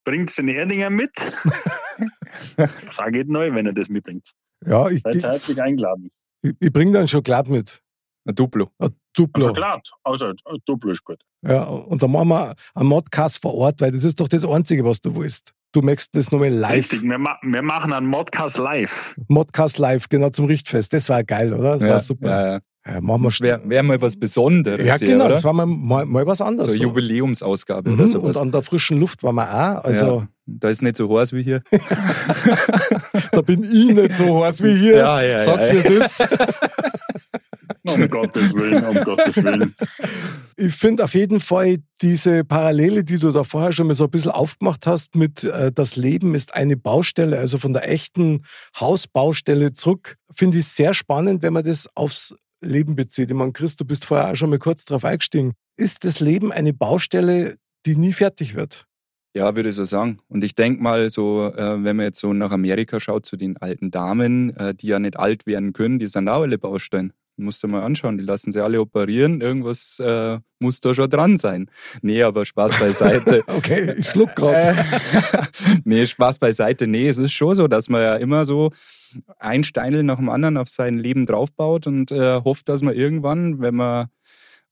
[0.09, 1.11] bringt den Erdinger mit.
[2.91, 4.33] Sag geht neu, wenn ihr das mitbringt.
[4.65, 6.09] Ja, ich, Seid ich, herzlich eingeladen.
[6.43, 7.83] ich bringe dann schon glatt mit.
[8.27, 8.71] Ein Duplo.
[8.79, 9.43] Ein Duplo.
[9.49, 11.21] Also klar, außer äh, Duplo ist gut.
[11.47, 14.85] Ja, und dann machen wir einen Modcast vor Ort, weil das ist doch das Einzige,
[14.85, 15.53] was du willst.
[15.73, 16.73] Du möchtest das nochmal live.
[16.93, 19.15] Richtig, wir, ma wir machen einen Modcast live.
[19.29, 20.93] Modcast live, genau zum Richtfest.
[20.95, 21.75] Das war geil, oder?
[21.75, 22.29] Das war Ja, super.
[22.29, 22.61] ja, ja.
[22.89, 24.87] Ja, machen wir wäre wär mal was Besonderes.
[24.87, 25.35] Ja, hier, genau, oder?
[25.35, 26.69] das war mal, mal, mal was anderes.
[26.77, 28.37] so Jubiläumsausgabe Mhm, oder und sowas.
[28.39, 29.85] an der frischen Luft waren wir auch.
[29.85, 30.29] Also ja.
[30.51, 31.63] Da ist nicht so heiß wie hier.
[33.33, 34.97] da bin ich nicht so heiß wie hier.
[34.97, 35.75] Ja, ja, Sag's, ja.
[35.75, 36.29] wie es ist.
[37.85, 39.75] Um Gottes Willen, um Gottes Willen.
[40.57, 44.11] Ich finde auf jeden Fall diese Parallele, die du da vorher schon mal so ein
[44.11, 48.43] bisschen aufgemacht hast, mit äh, das Leben ist eine Baustelle, also von der echten
[48.79, 53.31] Hausbaustelle zurück, finde ich sehr spannend, wenn man das aufs Leben bezieht.
[53.31, 55.55] Ich meine, Chris, du bist vorher auch schon mal kurz drauf eingestiegen.
[55.77, 58.87] Ist das Leben eine Baustelle, die nie fertig wird?
[59.35, 60.19] Ja, würde ich so sagen.
[60.29, 63.57] Und ich denke mal, so, äh, wenn man jetzt so nach Amerika schaut, zu den
[63.59, 67.13] alten Damen, äh, die ja nicht alt werden können, die sind auch alle Baustellen.
[67.39, 69.41] Musst du mal anschauen, die lassen sie alle operieren.
[69.41, 71.71] Irgendwas äh, muss da schon dran sein.
[72.03, 73.43] Nee, aber Spaß beiseite.
[73.59, 74.77] Okay, ich schluck gerade.
[75.85, 76.87] Nee, Spaß beiseite.
[76.87, 78.71] Nee, es ist schon so, dass man ja immer so
[79.39, 83.61] ein Steinel nach dem anderen auf sein Leben draufbaut und äh, hofft, dass man irgendwann,
[83.61, 84.09] wenn man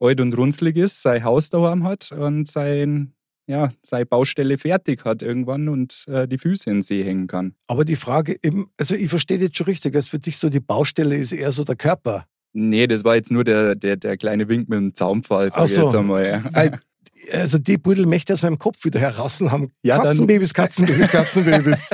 [0.00, 3.14] alt und runzlig ist, sein Haus daheim hat und sein,
[3.46, 7.55] ja, seine Baustelle fertig hat irgendwann und äh, die Füße in den See hängen kann.
[7.66, 10.61] Aber die Frage, eben, also ich verstehe jetzt schon richtig, dass für dich so die
[10.61, 12.26] Baustelle ist eher so der Körper.
[12.59, 15.64] Nee, das war jetzt nur der, der, der kleine Wink mit dem Zaunpfahl, sag Ach
[15.66, 15.85] ich so.
[15.85, 16.27] jetzt einmal.
[16.27, 16.42] Ja.
[16.53, 16.81] Weil,
[17.33, 19.73] also die Pudel möchte aus meinem Kopf wieder herassen haben.
[19.83, 21.90] Ja, Katzenbabys, Katzenbabys, Katzenbabys.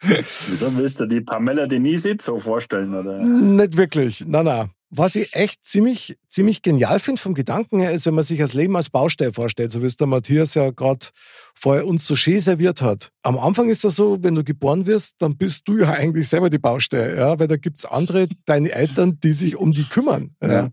[0.48, 2.94] Wieso willst du die Pamela Denise so vorstellen?
[2.94, 3.22] Oder?
[3.22, 4.24] Nicht wirklich.
[4.26, 4.70] Na, na.
[4.90, 8.54] Was ich echt ziemlich, ziemlich genial finde vom Gedanken her, ist, wenn man sich das
[8.54, 11.06] Leben als Baustelle vorstellt, so wie es der Matthias ja gerade
[11.54, 13.10] vorher uns so schön serviert hat.
[13.22, 16.48] Am Anfang ist das so, wenn du geboren wirst, dann bist du ja eigentlich selber
[16.48, 20.34] die Baustelle, ja, weil da gibt's andere, deine Eltern, die sich um die kümmern.
[20.42, 20.52] Ja.
[20.52, 20.68] Ja.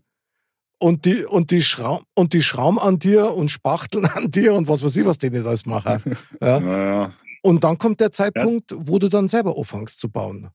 [0.78, 4.66] Und die, und die Schraum, und die schrauben an dir und spachteln an dir und
[4.68, 6.02] was weiß ich, was die nicht alles machen.
[6.40, 6.60] Ja.
[6.60, 10.50] Naja, Und dann kommt der Zeitpunkt, wo du dann selber anfängst zu bauen.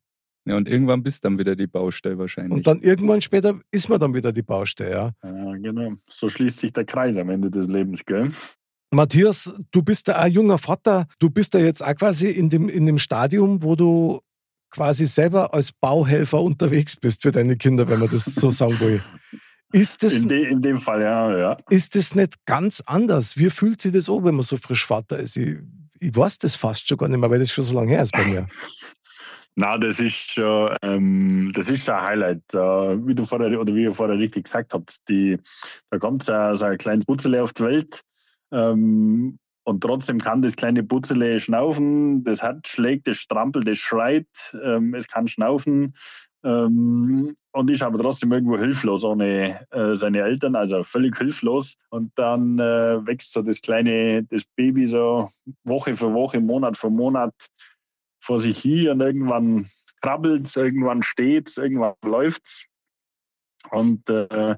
[0.45, 2.53] Ja, und irgendwann bist dann wieder die Baustelle wahrscheinlich.
[2.53, 5.11] Und dann irgendwann später ist man dann wieder die Baustelle, ja.
[5.23, 5.93] ja, genau.
[6.09, 8.31] So schließt sich der Kreis am Ende des Lebens, gell?
[8.93, 11.07] Matthias, du bist ja ein junger Vater.
[11.19, 14.19] Du bist ja jetzt auch quasi in dem, in dem Stadium, wo du
[14.71, 19.01] quasi selber als Bauhelfer unterwegs bist für deine Kinder, wenn man das so sagen will.
[19.73, 21.57] Ist das, In, de, in dem Fall, ja, ja.
[21.69, 23.37] ist das nicht ganz anders?
[23.37, 25.37] Wie fühlt sich das an, wenn man so frisch Vater ist?
[25.37, 25.59] Ich,
[25.99, 28.11] ich weiß das fast schon gar nicht mehr, weil das schon so lange her ist
[28.11, 28.47] bei mir.
[29.55, 32.53] Na, das ist schon, ähm, das ist ein Highlight.
[32.53, 35.37] Äh, wie du vorher, oder wie ihr vorher richtig gesagt habt, die,
[35.89, 38.01] da kommt so, so ein kleines Putzele auf die Welt.
[38.51, 44.25] Ähm, und trotzdem kann das kleine Putzele schnaufen, das Herz schlägt, das strampelt, das schreit,
[44.63, 45.93] ähm, es kann schnaufen
[46.43, 51.75] ähm, und ist aber trotzdem irgendwo hilflos ohne äh, seine Eltern, also völlig hilflos.
[51.89, 55.29] Und dann äh, wächst so das kleine, das Baby so
[55.63, 57.33] Woche für Woche, Monat für Monat
[58.21, 59.67] vor sich hin und irgendwann
[60.01, 62.65] krabbelt es, irgendwann steht es, irgendwann läuft es.
[64.07, 64.55] Äh,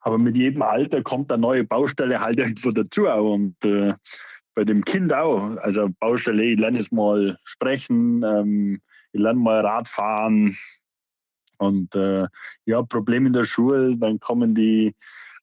[0.00, 3.34] aber mit jedem Alter kommt eine neue Baustelle halt irgendwo dazu auch.
[3.34, 3.94] Und äh,
[4.54, 5.56] bei dem Kind auch.
[5.58, 8.80] Also Baustelle, ich lerne jetzt mal sprechen, ähm,
[9.12, 10.56] ich lerne mal Radfahren
[11.58, 12.26] und äh,
[12.64, 14.94] ja, Problem in der Schule, dann kommen die,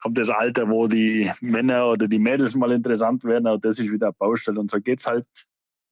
[0.02, 3.92] kommt das Alter, wo die Männer oder die Mädels mal interessant werden, aber das ist
[3.92, 5.26] wieder eine Baustelle und so geht's halt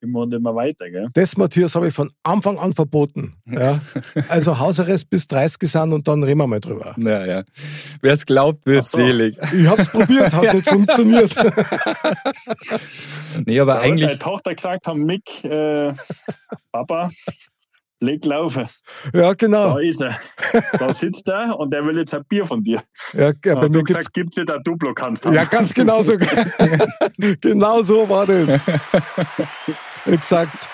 [0.01, 0.89] immer und immer weiter.
[0.89, 1.07] Gell?
[1.13, 3.35] Das, Matthias, habe ich von Anfang an verboten.
[3.45, 3.79] Ja?
[4.27, 6.93] Also Hausarrest bis 30 sind und dann reden wir mal drüber.
[6.97, 7.43] Naja,
[8.01, 8.97] wer es glaubt, wird so.
[8.97, 9.37] selig.
[9.53, 11.35] Ich habe es probiert, hat nicht funktioniert.
[13.45, 15.93] Nee, aber Da hat eigentlich, meine Tochter gesagt haben, Mick, äh,
[16.71, 17.09] Papa,
[17.99, 18.65] leg laufen.
[19.13, 19.77] Ja, Da genau.
[19.77, 20.17] ist er.
[20.79, 22.81] Da sitzt er und der will jetzt ein Bier von dir.
[23.13, 25.33] Ja, ja, Da bei hast mir du gesagt, gibt's nicht ein Duplo kannst haben.
[25.33, 26.17] Ja, ganz genau so.
[27.41, 28.65] genau so war das.
[30.05, 30.69] Gesagt,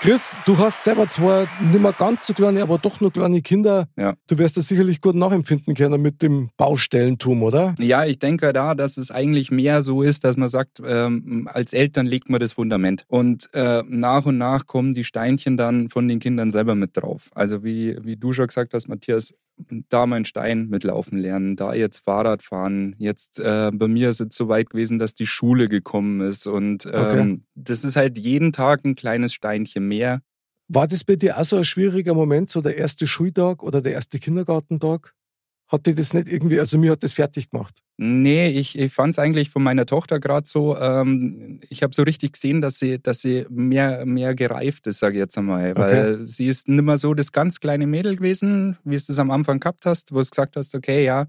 [0.00, 3.86] Chris, du hast selber zwar nicht mehr ganz so kleine, aber doch nur kleine Kinder.
[3.98, 4.14] Ja.
[4.28, 7.74] Du wirst das sicherlich gut nachempfinden können mit dem Baustellentum, oder?
[7.78, 11.74] ja, ich denke da, dass es eigentlich mehr so ist, dass man sagt, ähm, als
[11.74, 13.04] Eltern legt man das Fundament.
[13.08, 17.28] Und äh, nach und nach kommen die Steinchen dann von den Kindern selber mit drauf.
[17.34, 19.34] Also wie, wie du schon gesagt hast, Matthias,
[19.88, 22.94] da mal einen Stein mitlaufen lernen, da jetzt Fahrrad fahren.
[22.98, 26.46] Jetzt äh, bei mir ist es so weit gewesen, dass die Schule gekommen ist.
[26.46, 27.40] Und ähm, Okay.
[27.54, 30.20] das ist halt jeden Tag ein kleines Steinchen mehr.
[30.68, 33.92] War das bei dir auch so ein schwieriger Moment, so der erste Schultag oder der
[33.92, 35.14] erste Kindergartentag?
[35.70, 37.80] Hat dir das nicht irgendwie, also mir hat das fertig gemacht.
[37.96, 42.02] Nee, ich, ich fand es eigentlich von meiner Tochter gerade so, ähm, ich habe so
[42.02, 45.76] richtig gesehen, dass sie, dass sie mehr, mehr gereift ist, sage ich jetzt einmal.
[45.76, 49.30] Weil sie ist nicht mehr so das ganz kleine Mädel gewesen, wie es das am
[49.30, 51.26] Anfang gehabt hast, wo du gesagt hast, okay, ja,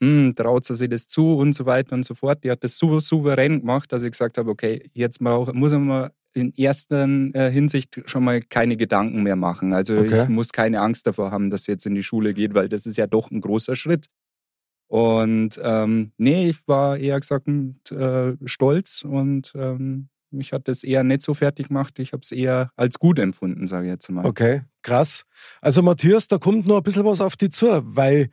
[0.00, 2.44] hm, traut sie sich das zu und so weiter und so fort.
[2.44, 6.10] Die hat das so souverän gemacht, dass ich gesagt habe, okay, jetzt brauch, muss man
[6.34, 9.72] in erster äh, Hinsicht schon mal keine Gedanken mehr machen.
[9.72, 10.22] Also Okay.
[10.24, 12.86] ich muss keine Angst davor haben, dass sie jetzt in die Schule geht, weil das
[12.86, 14.06] ist ja doch ein großer Schritt.
[14.88, 17.46] Und ähm, nee, ich war eher gesagt
[17.92, 21.98] äh, stolz und ähm, mich hat das eher nicht so fertig gemacht.
[21.98, 24.24] Ich habe es eher als gut empfunden, sage ich jetzt mal.
[24.26, 25.24] Okay, krass.
[25.60, 28.30] Also Matthias, da kommt noch ein bisschen was auf dich zu, weil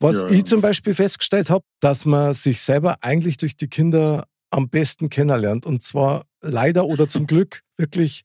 [0.00, 0.28] was Ja.
[0.30, 5.10] ich zum Beispiel festgestellt habe, dass man sich selber eigentlich durch die Kinder am besten
[5.10, 5.66] kennenlernt.
[5.66, 8.24] Und zwar leider oder zum Glück wirklich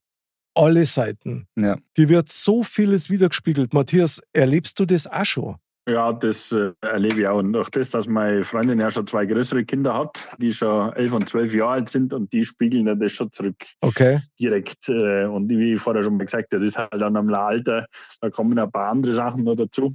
[0.54, 1.48] alle Seiten.
[1.58, 1.78] Ja.
[1.98, 3.74] Die wird so vieles wiedergespiegelt.
[3.74, 5.56] Matthias, erlebst du das auch schon?
[5.88, 7.38] Ja, das äh, erlebe ich auch.
[7.38, 11.14] Und durch das, dass meine Freundin ja schon zwei größere Kinder hat, die schon elf
[11.14, 14.20] und zwölf Jahre alt sind und die spiegeln ja das schon zurück Okay.
[14.40, 14.90] direkt.
[14.90, 17.86] Äh, und wie ich vorher schon mal gesagt das ist halt dann am Alter,
[18.20, 19.94] da kommen ein paar andere Sachen noch dazu.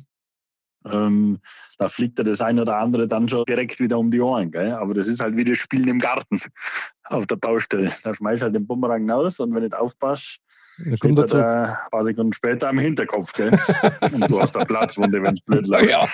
[0.84, 1.38] Ähm,
[1.78, 4.50] da fliegt er das eine oder andere dann schon direkt wieder um die Ohren.
[4.50, 4.72] Gell?
[4.72, 6.40] Aber das ist halt wie das Spielen im Garten
[7.04, 7.90] auf der Baustelle.
[8.02, 10.38] Da schmeißt halt den Bumerang raus und wenn du nicht aufpasst,
[10.78, 11.44] Dann steht kommt er zurück.
[11.46, 13.32] da ein paar Sekunden später am Hinterkopf.
[13.34, 13.50] Gell?
[14.12, 15.90] und du hast eine Platzwunde, wenn es blöd läuft.
[15.90, 16.08] Ja,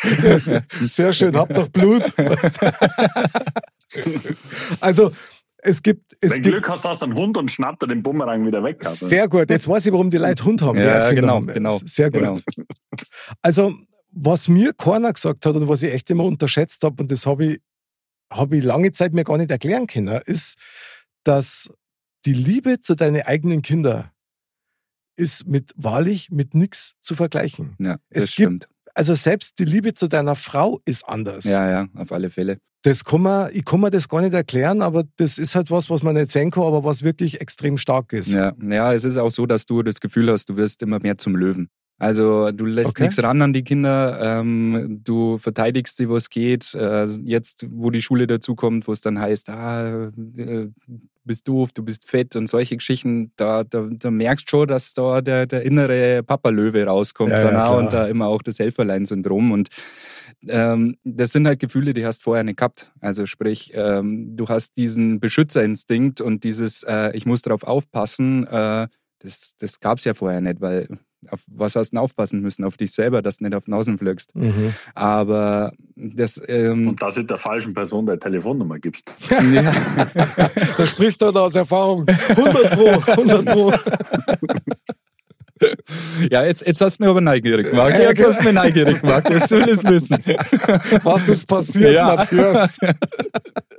[0.86, 1.36] sehr schön.
[1.36, 2.12] Habt doch Blut.
[4.80, 5.12] also,
[5.58, 8.02] es gibt, es Wenn gibt Glück hast, hast du einen Hund und schnappt er den
[8.02, 8.78] Bumerang wieder weg.
[8.84, 9.06] Also.
[9.06, 9.50] Sehr gut.
[9.50, 10.78] Jetzt weiß ich, warum die Leute Hund haben.
[10.78, 11.46] Ja, genau, haben.
[11.48, 12.20] genau, Sehr gut.
[12.20, 12.38] genau.
[13.42, 13.72] Also,
[14.18, 17.44] was mir keiner gesagt hat und was ich echt immer unterschätzt habe, und das habe
[17.46, 17.60] ich,
[18.32, 20.56] hab ich lange Zeit mir gar nicht erklären können, ist,
[21.24, 21.70] dass
[22.24, 24.10] die Liebe zu deinen eigenen Kindern
[25.18, 27.76] ist mit wahrlich mit nichts zu vergleichen.
[27.78, 28.32] Ja, Es das gibt-
[28.64, 28.68] stimmt.
[28.94, 31.44] Also selbst die Liebe zu deiner Frau ist anders.
[31.44, 32.58] Ja, ja, auf alle Fälle.
[32.82, 35.90] Das kann man, ich kann mir das gar nicht erklären, aber das ist halt was,
[35.90, 38.28] was man nicht sehen kann, aber was wirklich extrem stark ist.
[38.28, 41.18] Ja, ja, es ist auch so, dass du das Gefühl hast, du wirst immer mehr
[41.18, 41.68] zum Löwen.
[41.98, 43.04] Also du lässt Okay.
[43.04, 46.74] nichts ran an die Kinder, ähm, du verteidigst sie, wo es geht.
[46.74, 50.72] Äh, jetzt, wo die Schule dazukommt, wo es dann heißt, ah, äh, du
[51.24, 55.22] bist doof, du bist fett und solche Geschichten, da, da, da merkst schon, dass da
[55.22, 59.50] der, der innere Papa-Löwe rauskommt Ja, ja, und da immer auch das Helferlein-Syndrom.
[59.52, 59.68] Und
[60.48, 62.92] ähm, das sind halt Gefühle, die hast du vorher nicht gehabt.
[63.00, 68.86] Also sprich, ähm, du hast diesen Beschützerinstinkt und dieses, äh, ich muss darauf aufpassen, äh,
[69.20, 70.88] das, das gab es ja vorher nicht, weil
[71.30, 72.64] auf was hast du denn aufpassen müssen?
[72.64, 74.34] Auf dich selber, dass du nicht auf den Außen fliegst.
[74.34, 74.74] Mhm.
[74.94, 79.04] Aber das, ähm, Und dass du der falschen Person deine Telefonnummer gibst.
[79.30, 79.72] ja,
[80.76, 82.06] Da spricht er aus Erfahrung.
[82.08, 83.72] 100 Pro, 100 Pro.
[86.30, 87.94] ja jetzt, jetzt hast du mich aber neugierig gemacht.
[87.98, 89.28] Jetzt hast du mich neugierig gemacht.
[89.30, 90.18] Jetzt will ich es wissen.
[91.02, 92.14] Was ist passiert, Ja.
[92.16, 92.78] Matthias?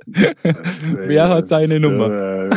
[0.06, 2.48] Wer hat deine Nummer?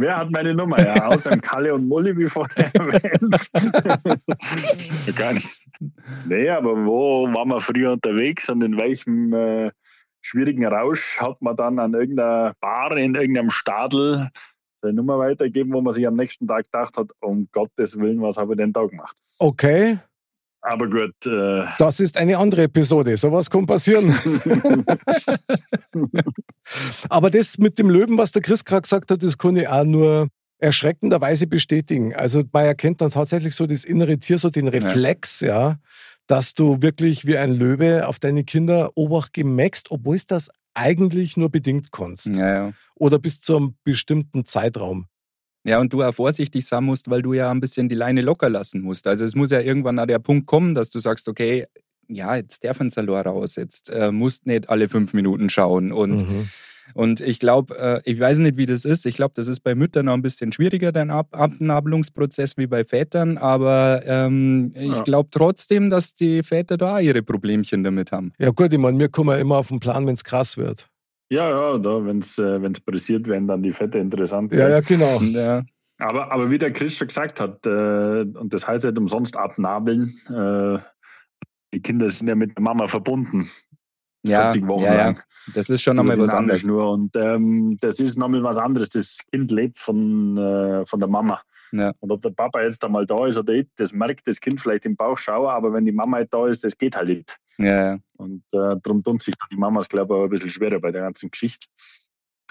[0.00, 0.78] Wer hat meine Nummer?
[0.80, 3.50] Ja, außer Kalle und Molly, wie vorher erwähnt.
[5.16, 5.60] Gar nicht.
[6.24, 9.72] Nee, aber wo waren wir früher unterwegs und in welchem äh,
[10.20, 14.30] schwierigen Rausch hat man dann an irgendeiner Bar in irgendeinem Stadel
[14.80, 18.36] seine Nummer weitergeben, wo man sich am nächsten Tag gedacht hat, um Gottes Willen, was
[18.36, 19.16] habe ich denn da gemacht?
[19.40, 19.98] Okay,
[20.68, 23.16] Aber gut, äh, das ist eine andere Episode.
[23.16, 24.14] Sowas kann passieren.
[27.08, 29.84] Aber das mit dem Löwen, was der Chris gerade gesagt hat, das kann ich auch
[29.84, 30.28] nur
[30.58, 32.14] erschreckenderweise bestätigen.
[32.14, 35.78] Also man erkennt dann tatsächlich so das innere Tier, so den Reflex, ja,
[36.26, 41.38] dass du wirklich wie ein Löwe auf deine Kinder Obacht gemäxt, obwohl es das eigentlich
[41.38, 42.26] nur bedingt kannst.
[42.26, 42.72] Ja, ja.
[42.94, 45.06] Oder bis zu einem bestimmten Zeitraum.
[45.64, 48.48] Ja, und du auch vorsichtig sein musst, weil du ja ein bisschen die Leine locker
[48.48, 49.06] lassen musst.
[49.06, 51.66] Also es muss ja irgendwann an der Punkt kommen, dass du sagst, okay,
[52.08, 55.92] ja, jetzt darf ein Salor raus, jetzt äh, musst nicht alle fünf Minuten schauen.
[55.92, 56.48] Und, Mhm.
[56.94, 59.04] und ich glaube, äh, ich weiß nicht, wie das ist.
[59.04, 61.36] Ich glaube, das ist bei Müttern noch ein bisschen schwieriger, dein Ab
[61.78, 63.36] Abnabelungsprozess wie bei Vätern.
[63.36, 65.02] Aber ähm, ich Ja.
[65.02, 68.32] glaube trotzdem, dass die Väter da auch ihre Problemchen damit haben.
[68.38, 70.88] Ja gut, ich meine, wir kommen ja immer auf den Plan, wenn es krass wird.
[71.30, 74.52] Ja, ja, da, wenn es äh, wenn's pressiert werden, dann die Fette interessant.
[74.52, 75.20] Ja, ja, genau.
[75.20, 75.62] Ja,
[75.98, 80.16] Aber, aber wie der Chris schon gesagt hat, äh, und das heißt nicht umsonst abnabeln,
[80.28, 80.78] äh,
[81.74, 83.50] die Kinder sind ja mit der Mama verbunden.
[84.24, 85.14] ja, 40 Wochen ja, ja.
[85.54, 86.64] das ist schon nochmal was anderes.
[86.64, 86.92] Nabelschnur.
[86.92, 88.88] Und ähm, das ist nochmal was anderes.
[88.90, 91.42] Das Kind lebt von, äh, von der Mama.
[91.72, 91.92] Ja.
[92.00, 94.84] Und ob der Papa jetzt einmal da ist oder nicht, das merkt das Kind vielleicht
[94.86, 97.36] im Bauchschauer, aber wenn die Mama nicht da ist, das geht halt nicht.
[97.58, 97.98] Ja.
[98.16, 101.02] Und äh, darum tun sich die Mamas, glaube ich, auch ein bisschen schwerer bei der
[101.02, 101.66] ganzen Geschichte.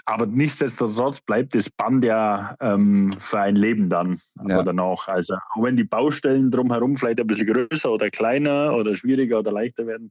[0.04, 4.62] Aber nichtsdestotrotz bleibt das Band ja ähm, für ein Leben dann Ja.
[4.62, 5.06] danach.
[5.06, 9.52] Also auch wenn die Baustellen drumherum vielleicht ein bisschen größer oder kleiner oder schwieriger oder
[9.52, 10.10] leichter werden,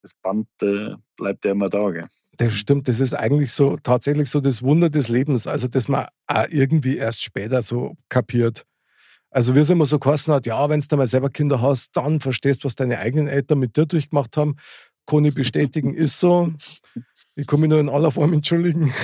[0.00, 1.90] das Band äh, bleibt ja immer da.
[1.90, 2.08] Gell?
[2.38, 6.06] Das stimmt, das ist eigentlich so tatsächlich so das Wunder des Lebens, also das man
[6.26, 8.64] auch irgendwie erst später so kapiert.
[9.30, 12.20] Also wie es immer so geheißen hat, ja, wenn du mal selber Kinder hast, dann
[12.20, 14.56] verstehst, was deine eigenen Eltern mit dir durchgemacht haben.
[15.10, 16.52] Ich bestätigen, ist so.
[17.34, 18.92] Ich mich nur in aller Form entschuldigen.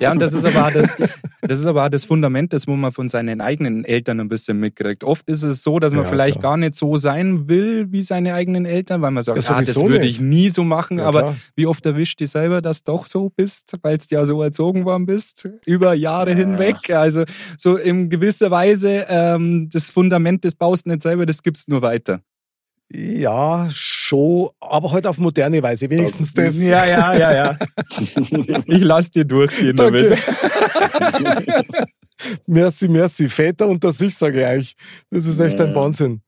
[0.00, 0.96] Ja, und das ist aber auch das,
[1.42, 5.04] das ist aber das Fundament, das man von seinen eigenen Eltern ein bisschen mitkriegt.
[5.04, 6.52] Oft ist es so, dass man Ja, vielleicht klar.
[6.52, 9.74] gar nicht so sein will wie seine eigenen Eltern, weil man sagt, Ja, ah, das
[9.80, 10.16] würde nicht.
[10.16, 10.98] ich nie so machen.
[10.98, 11.36] Ja, aber klar.
[11.54, 14.84] wie oft erwischt dich selber, dass du doch so bist, weil du ja so erzogen
[14.84, 16.90] worden bist, über Jahre hinweg.
[16.90, 17.24] Also
[17.58, 21.82] so in gewisser Weise ähm, das Fundament, das baust du nicht selber, das gibst nur
[21.82, 22.20] weiter.
[22.88, 26.56] Ja, schon, aber halt auf moderne Weise, wenigstens das.
[26.56, 27.58] Ja, ja, ja, ja.
[28.66, 30.16] Ich lass dir durchgehen Danke.
[31.18, 31.66] damit.
[32.46, 33.28] merci, merci.
[33.28, 34.74] Väter unter sich, sage ich euch.
[35.10, 35.74] Das ist echt ein.
[35.74, 36.22] Wahnsinn.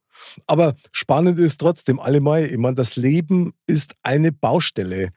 [0.47, 5.11] Aber spannend ist trotzdem allemal, ich meine, das Leben ist eine Baustelle.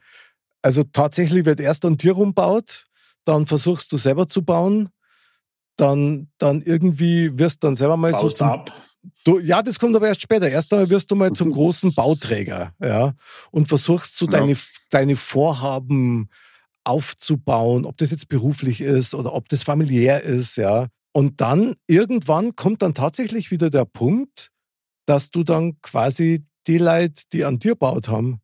[0.62, 2.86] Also tatsächlich wird erst ein Tier rumbaut,
[3.26, 4.90] dann versuchst du selber zu bauen,
[5.76, 8.72] dann, dann irgendwie wirst du dann selber mal so Baust zum, ab.
[9.24, 10.48] Du, ja, das kommt aber erst später.
[10.50, 13.14] Erst einmal wirst du mal zum großen Bauträger, ja,
[13.52, 14.32] und versuchst so Ja.
[14.32, 14.56] deine,
[14.92, 16.30] deine Vorhaben
[16.84, 20.88] aufzubauen, ob das jetzt beruflich ist oder ob das familiär ist, ja.
[21.14, 24.50] Und dann irgendwann kommt dann tatsächlich wieder der Punkt,
[25.06, 28.40] dass du dann quasi die Leute, die an dir baut haben,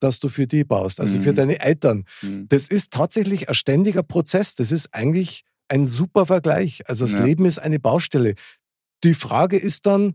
[0.00, 1.36] dass du für die baust, also für Mhm.
[1.36, 2.04] deine Eltern.
[2.22, 2.46] Mhm.
[2.48, 4.54] Das ist tatsächlich ein ständiger Prozess.
[4.54, 6.82] Das ist eigentlich ein super Vergleich.
[6.88, 7.24] Also das Ja.
[7.24, 8.34] Leben ist eine Baustelle.
[9.04, 10.14] Die Frage ist dann,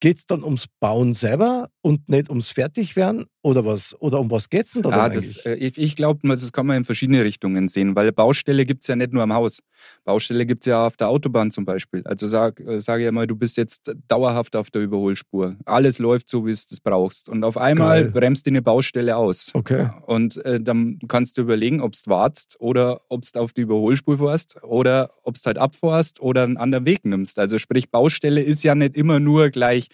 [0.00, 3.26] geht es dann ums Bauen selber und nicht ums Fertigwerden?
[3.42, 3.94] Oder was?
[4.00, 5.46] Oder um was geht es denn da Ja, dann das, eigentlich?
[5.46, 8.88] äh, ich, ich glaube, das kann man in verschiedene Richtungen sehen, weil Baustelle gibt es
[8.88, 9.58] ja nicht nur am Haus.
[10.04, 12.02] Baustelle gibt es ja auf der Autobahn zum Beispiel.
[12.06, 15.56] Also sag, äh, sage ich mal, du bist jetzt dauerhaft auf der Überholspur.
[15.66, 17.28] Alles läuft so, wie es das brauchst.
[17.28, 18.12] Und auf einmal Geil.
[18.12, 19.50] bremst dir eine Baustelle aus.
[19.52, 19.90] Okay.
[20.06, 24.16] Und äh, dann kannst du überlegen, ob du wartest oder ob du auf die Überholspur
[24.16, 27.38] fährst oder ob du halt abfährst oder einen anderen Weg nimmst.
[27.38, 29.88] Also sprich, Baustelle ist ja nicht immer nur gleich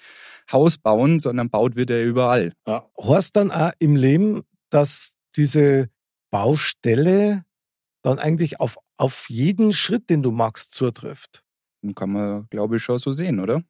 [0.52, 2.52] Haus bauen, sondern baut wird ja überall.
[2.66, 2.88] Ja.
[3.00, 5.88] Heißt dann auch im Leben, dass diese
[6.30, 7.44] Baustelle
[8.02, 11.44] dann eigentlich auf, auf jeden Schritt, den du machst, zutrifft?
[11.82, 13.62] Dann kann man, glaube ich, schon so sehen, oder?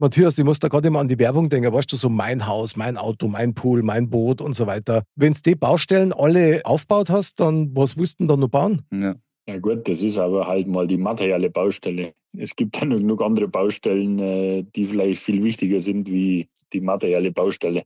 [0.00, 1.72] Matthias, ich muss da gerade immer an die Werbung denken.
[1.72, 5.04] Weißt du, so mein Haus, mein Auto, mein Pool, mein Boot und so weiter.
[5.14, 8.82] Wenn du die Baustellen alle aufgebaut hast, dann was willst du denn da noch bauen?
[8.92, 9.14] Ja.
[9.46, 12.14] Ja gut, das ist aber halt mal die materielle Baustelle.
[12.36, 16.80] Es gibt ja noch genug andere Baustellen, äh, die vielleicht viel wichtiger sind wie die
[16.80, 17.84] materielle Baustelle.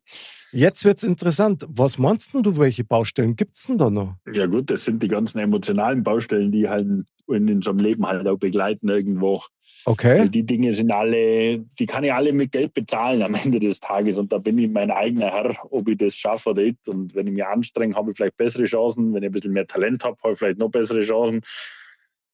[0.52, 1.66] Jetzt wird's interessant.
[1.68, 4.14] Was meinst denn du, welche Baustellen gibt's denn da noch?
[4.32, 6.86] Ja gut, das sind die ganzen emotionalen Baustellen, die halt
[7.26, 9.42] in unserem Leben halt auch begleiten irgendwo.
[9.84, 10.20] Okay.
[10.20, 13.80] Weil die Dinge sind alle, die kann ich alle mit Geld bezahlen am Ende des
[13.80, 14.18] Tages.
[14.18, 16.88] Und da bin ich mein eigener Herr, ob ich das schaffe oder nicht.
[16.88, 19.14] Und wenn ich mich anstrenge, habe ich vielleicht bessere Chancen.
[19.14, 21.40] Wenn ich ein bisschen mehr Talent habe, habe ich vielleicht noch bessere Chancen.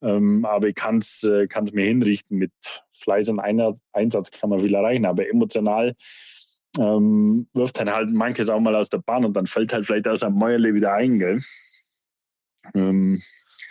[0.02, 2.38] Ähm, aber ich kann es äh, kann's mir hinrichten.
[2.38, 2.52] Mit
[2.90, 5.06] Fleiß und Einsatz, Einsatz kann man viel erreichen.
[5.06, 5.94] Aber emotional
[6.78, 10.08] ähm, wirft dann halt manches auch mal aus der Bahn und dann fällt halt vielleicht
[10.08, 11.40] aus einem Mäuerle wieder ein, gell?
[12.74, 13.20] Ähm,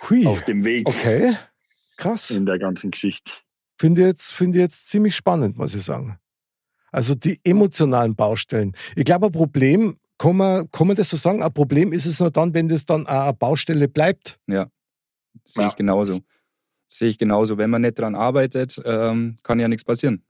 [0.09, 0.25] Hui.
[0.25, 1.35] auf dem Weg Okay.
[1.97, 2.31] Krass.
[2.31, 3.31] in der ganzen Geschichte.
[3.83, 6.17] Finde ich jetzt, finde ich jetzt ziemlich spannend, muss ich sagen.
[6.89, 8.71] Also die emotionalen Baustellen.
[8.95, 12.21] Ich glaube, ein Problem, kann man, kann man das so sagen, ein Problem ist es
[12.21, 14.39] nur dann, wenn das dann eine Baustelle bleibt.
[14.47, 14.67] Sehe
[15.57, 15.67] Ja.
[15.67, 16.21] ich genauso.
[16.87, 17.57] Sehe ich genauso.
[17.57, 20.23] Wenn man nicht dran arbeitet, ähm, kann ja nichts passieren.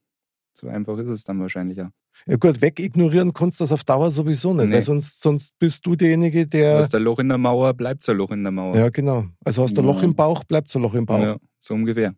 [0.57, 1.91] So einfach ist es dann wahrscheinlich ja.
[2.25, 4.75] Ja gut, wegignorieren kannst du das auf Dauer sowieso nicht, Nee.
[4.75, 6.77] weil sonst, sonst bist du derjenige, der...
[6.77, 8.75] Hast ein Loch in der Mauer, bleibt ein Loch in der Mauer.
[8.75, 9.25] Ja, genau.
[9.45, 10.05] Also hast du ein Loch Ja.
[10.05, 11.21] im Bauch, bleibt ein Loch im Bauch.
[11.21, 12.15] Ja, so ungefähr.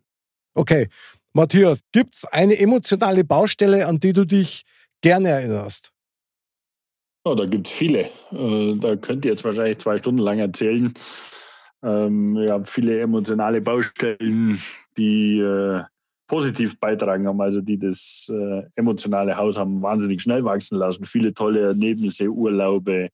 [0.54, 0.88] Okay.
[1.36, 4.62] Matthias, gibt's eine emotionale Baustelle, an die du dich
[5.02, 5.92] gerne erinnerst?
[7.26, 8.08] Ja, da gibt es viele.
[8.32, 10.94] Äh, da könnt ihr jetzt wahrscheinlich zwei Stunden lang erzählen.
[11.82, 14.62] Ähm, ja, viele emotionale Baustellen,
[14.96, 15.82] die äh,
[16.26, 21.04] positiv beitragen haben, also die das äh, emotionale Haus haben wahnsinnig schnell wachsen lassen.
[21.04, 23.10] Viele tolle Erlebnisse, Urlaube,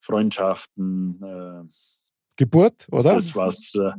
[0.00, 1.22] Freundschaften.
[1.22, 1.62] Äh,
[2.36, 3.14] Geburt, oder?
[3.14, 3.72] Das was.
[3.76, 3.92] Äh,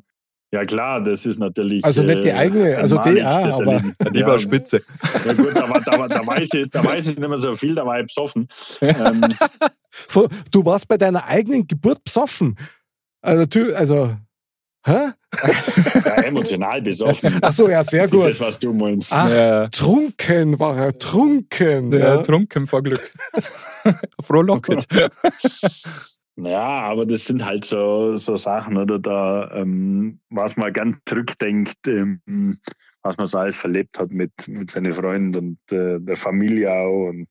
[0.53, 1.83] ja klar, das ist natürlich.
[1.83, 3.81] Also nicht die äh, eigene, also die, einmalig, ah, das aber.
[4.11, 4.81] Die Ja, war spitze.
[5.25, 7.83] Ja gut, da, da, da, weiß ich, da weiß ich nicht mehr so viel, da
[7.85, 8.47] war ich besoffen.
[8.81, 9.21] Ähm,
[10.51, 12.55] du warst bei deiner eigenen Geburt besoffen.
[13.21, 13.45] Also,
[13.75, 14.15] also
[14.85, 15.11] hä?
[16.05, 17.35] ja, emotional besoffen.
[17.41, 18.29] Ach so, ja, sehr Das gut.
[18.29, 19.07] ist, was du meinst.
[19.11, 19.67] Ach, Ja.
[19.69, 21.91] trunken war er, trunken.
[21.93, 22.17] Ja, Ja.
[22.21, 23.11] trunken vor Glück.
[24.21, 24.85] Frohlocket.
[26.35, 31.77] Ja, aber das sind halt so, so Sachen, oder da, ähm, was man ganz zurückdenkt,
[31.87, 32.59] ähm,
[33.03, 37.09] was man so alles verlebt hat mit, mit seinen Freunden und äh, der Familie auch
[37.09, 37.27] und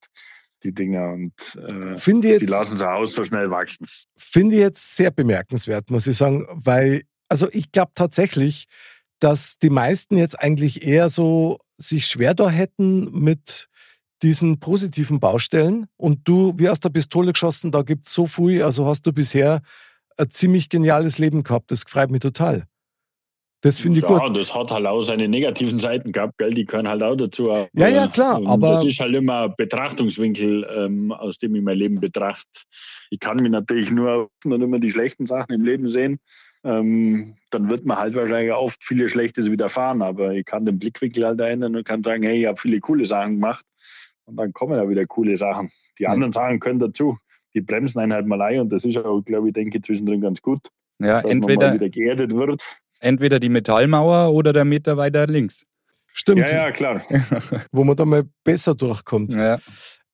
[0.62, 3.86] die Dinger und äh, Finde ich die jetzt, lassen so Haus so schnell wachsen.
[4.16, 8.66] finde ich jetzt sehr bemerkenswert, muss ich sagen, weil, also ich glaube tatsächlich,
[9.18, 13.68] dass die meisten jetzt eigentlich eher so sich schwer da hätten mit
[14.22, 18.86] diesen positiven Baustellen und du, wie aus der Pistole geschossen, da gibt's so viel, also
[18.86, 19.60] hast du bisher
[20.16, 22.66] ein ziemlich geniales Leben gehabt, das freut mich total.
[23.64, 24.36] Das finde ich ja, gut.
[24.36, 26.52] das hat halt auch seine negativen Seiten gehabt, gell?
[26.52, 27.48] die können halt auch dazu.
[27.74, 31.62] Ja, ja, klar, Und aber- Das ist halt immer ein Betrachtungswinkel, ähm, aus dem ich
[31.62, 32.44] mein Leben betrachte.
[33.10, 36.18] Ich kann mir natürlich nur und immer die schlechten Sachen im Leben sehen.
[36.64, 41.24] Ähm, dann wird man halt wahrscheinlich oft viele Schlechtes widerfahren, aber ich kann den Blickwinkel
[41.24, 43.64] halt ändern und kann sagen, hey, ich habe viele coole Sachen gemacht
[44.24, 45.70] und dann kommen ja wieder coole Sachen.
[45.98, 47.18] Die anderen Sachen können dazu.
[47.54, 50.20] Die bremsen einen halt mal ein und das ist auch, glaube ich, denke ich, zwischendrin
[50.22, 50.60] ganz gut,
[50.98, 52.62] Ja, dass man entweder, mal wieder geerdet wird.
[53.00, 55.64] entweder die Metallmauer oder der Meter weiter links.
[56.14, 57.02] Stimmt, Ja, ja, klar.
[57.72, 59.32] wo man da mal besser durchkommt.
[59.32, 59.58] Ja.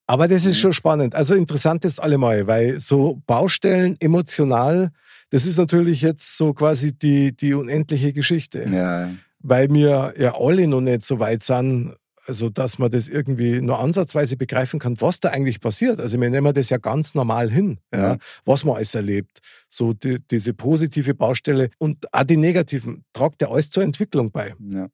[0.06, 0.50] Aber das Mhm.
[0.50, 1.14] ist schon spannend.
[1.14, 4.90] Also interessant ist allemal, weil so Baustellen emotional,
[5.30, 8.66] das ist natürlich jetzt so quasi die, die unendliche Geschichte.
[8.72, 11.94] Ja, Weil wir ja alle noch nicht so weit sind,
[12.28, 15.98] also dass man das irgendwie nur ansatzweise begreifen kann, was da eigentlich passiert.
[15.98, 19.40] Also wir nehmen das ja ganz normal hin, ja, was man alles erlebt.
[19.68, 24.54] So die, diese positive Baustelle und auch die negativen, tragt ja alles zur Entwicklung bei.
[24.60, 24.88] ja.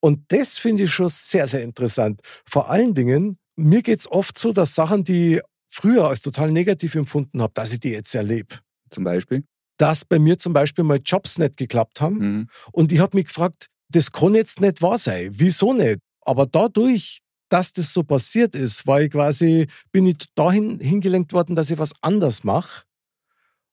[0.00, 2.20] Und das finde ich schon sehr, sehr interessant.
[2.44, 6.52] Vor allen Dingen, mir geht es oft so, dass Sachen, die ich früher als total
[6.52, 8.60] negativ empfunden habe, dass ich die jetzt erlebe.
[8.90, 9.42] Zum Beispiel.
[9.76, 12.18] Dass bei mir zum Beispiel mal Jobs nicht geklappt haben.
[12.18, 12.48] Mhm.
[12.70, 15.30] Und ich habe mich gefragt, das kann jetzt nicht wahr sein.
[15.32, 15.98] Wieso nicht?
[16.28, 21.56] Aber dadurch, dass das so passiert ist, war ich quasi, bin ich dahin hingelenkt worden,
[21.56, 22.84] dass ich was anders mache,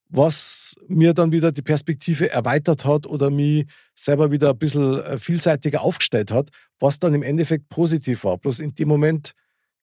[0.07, 5.19] was mir dann wieder die Perspektive erweitert hat oder mich selber wieder ein bisschen äh,
[5.19, 6.49] vielseitiger aufgestellt hat,
[6.79, 8.37] was dann im Endeffekt positiv war.
[8.37, 9.33] Bloß in dem Moment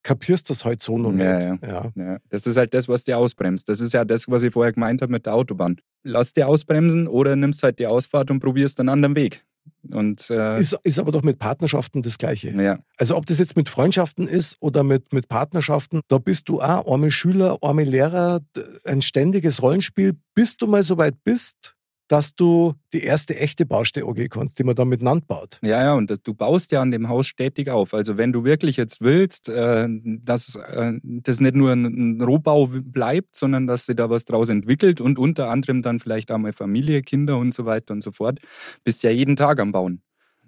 [0.01, 1.63] kapierst du das halt so noch Ja, nicht.
[1.63, 1.91] Ja.
[1.95, 3.69] Ja, das ist halt das, was dir ausbremst.
[3.69, 5.77] Das ist ja das, was ich vorher gemeint habe mit der Autobahn.
[6.01, 9.45] Lass dir ausbremsen oder nimmst halt die Ausfahrt und probierst einen anderen Weg.
[9.91, 12.49] Und äh, Ist, ist aber doch mit Partnerschaften das Gleiche.
[12.51, 16.61] ja, Also ob das jetzt mit Freundschaften ist oder mit, mit Partnerschaften, da bist du
[16.61, 18.41] auch arme Schüler, arme Lehrer,
[18.85, 21.75] ein ständiges Rollenspiel, bis du mal so weit bist,
[22.13, 25.57] dass du die erste echte Baustelle angehen kannst, die man dann miteinander baut.
[25.63, 27.95] ja, ja, und du baust ja an dem Haus stetig auf.
[27.95, 29.87] Also wenn du wirklich jetzt willst, äh,
[30.23, 34.49] dass äh, das nicht nur ein, ein Rohbau bleibt, sondern dass sich da was draus
[34.49, 38.11] entwickelt und unter anderem dann vielleicht auch mal Familie, Kinder und so weiter und so
[38.11, 38.37] fort,
[38.83, 40.03] bist ja jeden Tag am Bauen.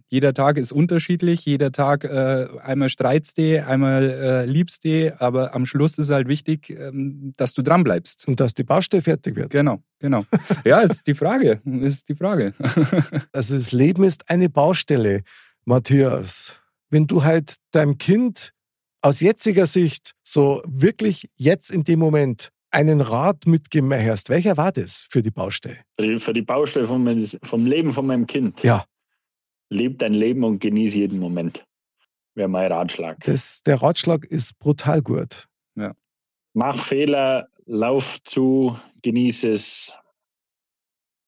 [0.07, 5.55] Jeder Tag ist unterschiedlich, jeder Tag äh, einmal streitst du, einmal äh, liebst du, aber
[5.55, 8.27] am Schluss ist halt wichtig, ähm, dass du dran bleibst.
[8.27, 9.49] Und dass die Baustelle fertig wird.
[9.49, 10.23] Genau, genau.
[10.63, 12.53] Ja, ist die Frage, ist die Frage.
[13.31, 15.23] Also das Leben ist eine Baustelle,
[15.65, 16.59] Matthias.
[16.89, 18.53] Wenn du halt deinem Kind
[19.01, 24.71] aus jetziger Sicht so wirklich jetzt in dem Moment einen Rat mitgeben hast, welcher war
[24.71, 25.77] das für die Baustelle?
[25.99, 28.61] Für die, für die Baustelle vom, vom Leben von meinem Kind.
[28.63, 28.85] Ja.
[29.75, 31.63] Leb dein Leben und genieße jeden Moment.
[32.33, 33.19] Wäre mein Ratschlag.
[33.23, 35.47] Das, der Ratschlag ist brutal gut.
[36.57, 39.91] Mach Fehler, lauf zu, genieße es.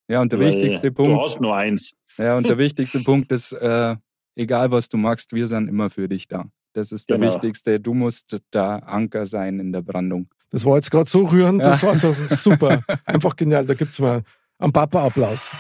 [0.09, 1.19] Ja, und der weil wichtigste Du Punkt.
[1.21, 1.95] hast nur eins.
[2.17, 3.97] Ja, und der wichtigste Punkt ist, äh,
[4.35, 6.45] egal was du magst, wir sind immer für dich da.
[6.71, 7.33] Das ist der Genau.
[7.33, 7.77] wichtigste.
[7.81, 10.29] Du musst der Anker sein in der Brandung.
[10.49, 11.89] Das war jetzt gerade so rührend, das Ja.
[11.89, 12.81] war so super.
[13.05, 13.65] Einfach genial.
[13.65, 14.23] Da gibt es mal
[14.59, 15.53] einen Papa-Applaus.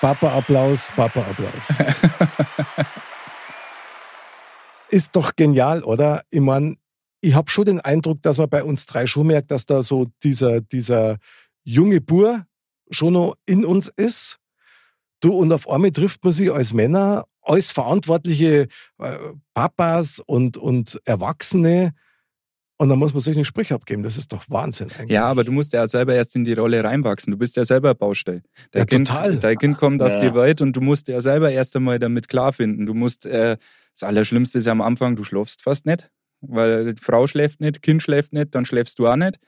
[0.00, 1.78] Papa-Applaus, Papa-Applaus.
[4.88, 6.22] Ist doch genial, oder?
[6.30, 6.76] Ich meine,
[7.20, 10.06] ich habe schon den Eindruck, dass man bei uns drei schon merkt, dass da so
[10.22, 11.16] dieser, dieser
[11.64, 12.46] junge Bur
[12.90, 14.38] schon noch in uns ist.
[15.20, 18.68] Du, und auf einmal trifft man sie als Männer alles verantwortliche
[18.98, 19.18] äh,
[19.52, 21.94] Papas und, und Erwachsene.
[22.76, 24.02] Und dann muss man solche Sprüche abgeben.
[24.02, 25.10] Das ist doch Wahnsinn eigentlich.
[25.12, 27.30] Ja, aber du musst ja selber erst in die Rolle reinwachsen.
[27.30, 28.42] Du bist ja selber Baustelle.
[28.72, 29.36] Dein Ja, kind, total.
[29.38, 30.20] Dein Kind kommt auf Ja.
[30.20, 32.84] die Welt und du musst ja selber erst einmal damit klarfinden.
[32.86, 33.56] Du musst, äh,
[33.92, 36.10] das Allerschlimmste ist ja am Anfang, du schlafst fast nicht.
[36.48, 39.38] Weil die Frau schläft nicht, Kind schläft nicht, dann schläfst du auch nicht.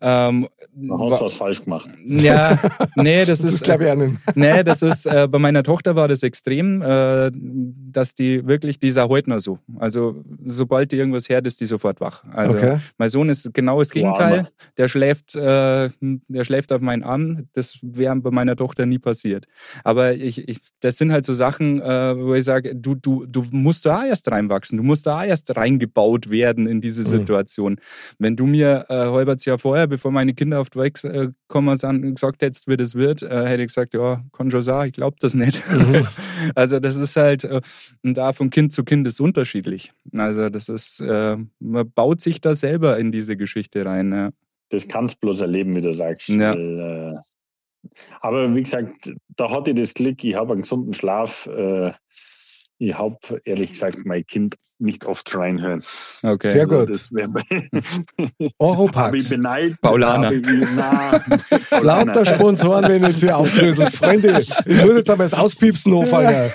[0.00, 1.88] Ähm, Da hast du was falsch gemacht.
[2.06, 2.58] ja,
[2.96, 4.14] nee, das, Das ist, glaube ich auch nicht.
[4.34, 8.88] Nee, das ist, äh, bei meiner Tochter war das extrem, äh, dass die wirklich, die
[8.88, 9.58] ist auch heute noch so.
[9.78, 12.24] Also, sobald die irgendwas hört, ist die sofort wach.
[12.32, 12.78] Also, Okay.
[12.98, 14.38] mein Sohn ist genau das Gegenteil.
[14.38, 14.48] Armer.
[14.78, 17.46] Der schläft, äh, der schläft auf meinen Arm.
[17.52, 19.46] Das wäre bei meiner Tochter nie passiert.
[19.84, 23.44] Aber ich, ich, das sind halt so Sachen, äh, wo ich sage, du, du, du
[23.50, 24.76] musst da erst reinwachsen.
[24.78, 27.06] Du musst da erst reingebaut werden in diese Mhm.
[27.06, 27.80] Situation.
[28.18, 31.76] Wenn du mir äh, halbes Jahr vorher, bevor meine Kinder auf die Welt äh, gekommen
[31.76, 34.94] sind, gesagt hättest, wie das wird, äh, hätte ich gesagt, ja, kann schon sein, ich
[34.94, 35.62] glaube das nicht.
[35.70, 36.06] Mhm.
[36.54, 37.60] also das ist halt, äh,
[38.02, 39.92] und da von Kind zu Kind ist unterschiedlich.
[40.12, 44.12] Also das ist, äh, man baut sich da selber in diese Geschichte rein.
[44.12, 44.30] Ja.
[44.70, 46.28] Das kannst bloß erleben, wie du sagst.
[46.28, 46.54] Ja.
[46.54, 47.20] Weil, äh,
[48.20, 51.48] aber wie gesagt, da hatte ich das Glück, ich habe einen gesunden Schlaf.
[52.78, 55.82] Ich habe ehrlich gesagt mein Kind nicht oft schreien hören.
[56.22, 56.48] Okay.
[56.48, 56.90] Sehr Also gut.
[56.90, 57.40] Das wäre bei
[58.20, 59.28] habe ich Oropax.
[59.30, 59.72] beneid.
[59.80, 60.26] Paulaner.
[60.26, 61.24] habe Ich, na.
[61.80, 63.92] Lauter Sponsoren, wenn ich jetzt hier aufdröselt.
[63.94, 64.50] Freunde, ich
[64.84, 66.50] muss jetzt einmal das Auspiepsen anfangen.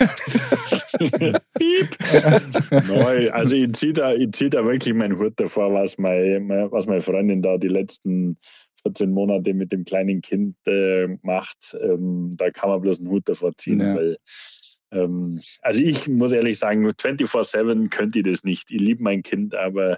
[2.70, 6.72] Nein, also ich ziehe da, ich zieh da wirklich meinen Hut davor, was, mein, mein-
[6.72, 8.38] was meine Freundin da die letzten
[8.84, 11.76] 14 Monate mit dem kleinen Kind äh, macht.
[11.82, 13.96] Ähm, da kann man bloß einen Hut davor ziehen, Ja.
[13.96, 14.18] weil
[14.92, 18.70] ähm, also ich muss ehrlich sagen, 24-7 könnte ich das nicht.
[18.72, 19.98] Ich liebe mein Kind, aber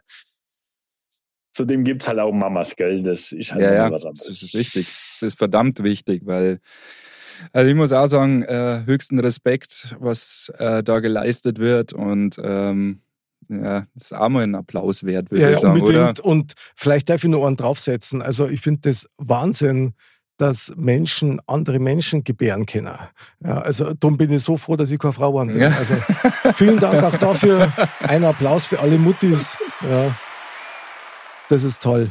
[1.51, 3.03] zudem gibt es halt auch Mamas, gell?
[3.03, 4.41] Das ist halt Ja, ja, was das anderes.
[4.43, 4.87] ist wichtig.
[5.13, 6.59] Das ist verdammt wichtig, weil
[7.51, 13.01] also ich muss auch sagen, äh, höchsten Respekt, was äh, da geleistet wird und ähm,
[13.49, 15.87] ja, das ist auch mal ein Applaus wert, würde Ja, ich ja sagen, oder?
[15.99, 16.19] unbedingt.
[16.21, 18.21] Und vielleicht darf ich noch einen draufsetzen.
[18.21, 19.95] Also ich finde das Wahnsinn,
[20.37, 22.97] dass Menschen andere Menschen gebären können.
[23.43, 25.57] Ja, also darum bin ich so froh, dass ich keine Frau bin.
[25.59, 25.69] Ja.
[25.69, 25.95] Also
[26.55, 27.71] vielen Dank auch dafür.
[27.99, 29.57] Ein Applaus für alle Muttis.
[29.81, 30.15] Ja,
[31.49, 32.09] das ist toll.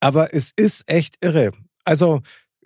[0.00, 1.50] Aber es ist echt irre.
[1.84, 2.20] Also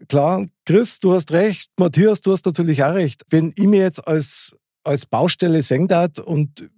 [0.08, 1.70] klar, Chris, du hast recht.
[1.78, 3.22] Matthias, du hast natürlich auch recht.
[3.30, 6.70] Wenn ich mir jetzt als, als Baustelle darf und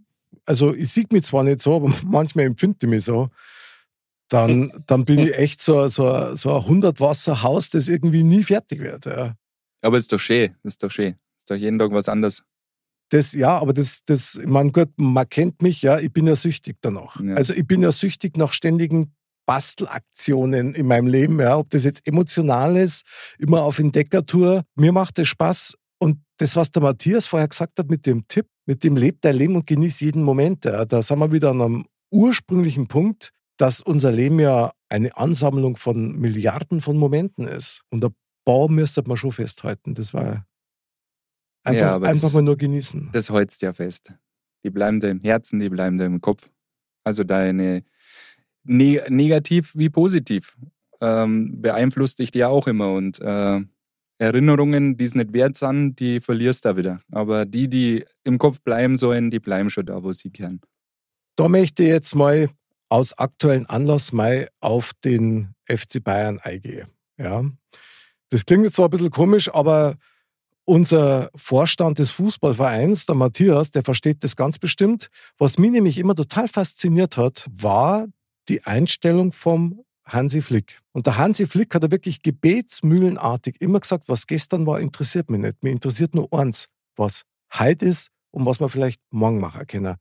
[0.47, 3.29] also ich sehe mich zwar nicht so, aber manchmal empfinde ich mich so,
[4.35, 8.43] dann, dann bin ich echt so, so, so ein 100 Wasser Haus, das irgendwie nie
[8.43, 9.07] fertig wird.
[9.07, 9.35] Ja.
[9.81, 11.15] Aber es ist doch schön, es ist doch schön.
[11.37, 12.43] Es ist doch jeden Tag was anderes.
[13.11, 16.35] Das, ja, aber das, das, ich meine, gut, man kennt mich, ja, ich bin ja
[16.35, 17.21] süchtig danach.
[17.21, 17.35] Ja.
[17.35, 19.15] Also ich bin ja süchtig nach ständigen
[19.47, 23.05] Bastelaktionen in meinem Leben, ja, ob das jetzt emotional ist,
[23.39, 24.63] immer auf Entdeckertour.
[24.75, 25.75] Mir macht es Spaß.
[25.99, 29.37] Und das, was der Matthias vorher gesagt hat mit dem Tipp, mit dem lebt dein
[29.37, 33.81] Leben und genieß jeden Moment, ja, da sind wir wieder an einem ursprünglichen Punkt, dass
[33.81, 37.83] unser Leben ja eine Ansammlung von Milliarden von Momenten ist.
[37.91, 39.95] Und ein paar müsste man schon festhalten.
[39.95, 40.47] Das war
[41.65, 43.11] einfach, Ja, einfach mal nur genießen.
[43.13, 44.13] Das holst ja fest.
[44.65, 46.51] Die bleiben dir im Herzen, die bleiben dir im Kopf.
[47.05, 47.85] Also deine
[48.65, 50.57] ne negativ wie positiv
[51.01, 53.61] ähm, beeinflusst dich ja auch immer und äh,
[54.19, 57.01] Erinnerungen, die es nicht wert sind, die verlierst du wieder.
[57.11, 60.61] Aber die, die im Kopf bleiben sollen, die bleiben schon da, wo sie gern.
[61.37, 62.49] Da möchte ich jetzt mal
[62.89, 66.89] aus aktuellen Anlass mal auf den FC Bayern eingehen.
[67.19, 67.45] Ja.
[68.31, 69.97] Das klingt jetzt zwar ein bisschen komisch, aber
[70.65, 75.09] unser Vorstand des Fußballvereins, der Matthias, der versteht das ganz bestimmt.
[75.39, 78.07] Was mich nämlich immer total fasziniert hat, war
[78.49, 80.81] die Einstellung vom Hansi Flick.
[80.93, 85.41] Und der Hansi Flick hat er wirklich gebetsmühlenartig immer gesagt, was gestern war, interessiert mich
[85.41, 85.63] nicht.
[85.63, 87.23] Mir interessiert nur eins, was
[87.55, 89.97] heute ist und was man vielleicht morgen machen können.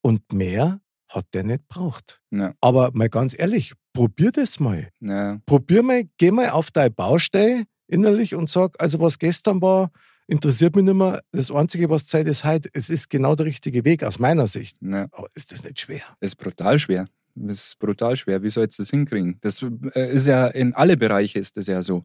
[0.00, 2.20] Und mehr hat der nicht braucht.
[2.30, 4.88] Ja, Aber mal ganz ehrlich, probier das mal.
[5.00, 9.90] ja, Probier mal, geh mal auf deine Baustelle innerlich und sag, also was gestern war,
[10.26, 11.20] interessiert mich nicht mehr.
[11.32, 14.76] Das Einzige, was Zeit ist heute, es ist genau der richtige Weg aus meiner Sicht.
[14.82, 15.06] ja.
[15.12, 16.02] Aber ist das nicht schwer?
[16.20, 17.06] Das ist brutal schwer.
[17.46, 18.42] Das ist brutal schwer.
[18.42, 19.38] Wie sollst du das hinkriegen?
[19.40, 19.64] Das
[19.94, 22.04] äh, ist ja in alle Bereiche ist das ja so.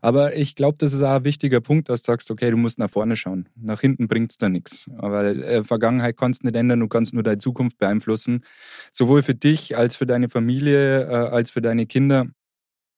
[0.00, 2.78] Aber ich glaube, das ist auch ein wichtiger Punkt, dass du sagst, okay, du musst
[2.78, 3.48] nach vorne schauen.
[3.56, 4.90] Nach hinten bringt es da nichts.
[4.96, 8.44] Weil äh, Vergangenheit kannst du nicht ändern, du kannst nur deine Zukunft beeinflussen.
[8.92, 12.26] Sowohl für dich als für deine Familie, äh, als für deine Kinder.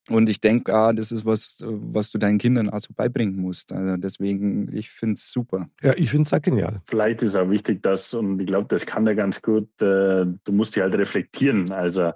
[0.08, 3.36] Und ich denke, ah, das ist was, äh, was du deinen Kindern auch so beibringen
[3.36, 3.72] musst.
[3.72, 5.68] Also deswegen, ich finde es super.
[5.82, 6.80] Ja, ich finde es auch genial.
[6.84, 10.52] Vielleicht ist auch wichtig, dass, und ich glaube, das kann der ganz gut, äh, du
[10.52, 11.72] musst dich halt reflektieren.
[11.72, 12.12] Also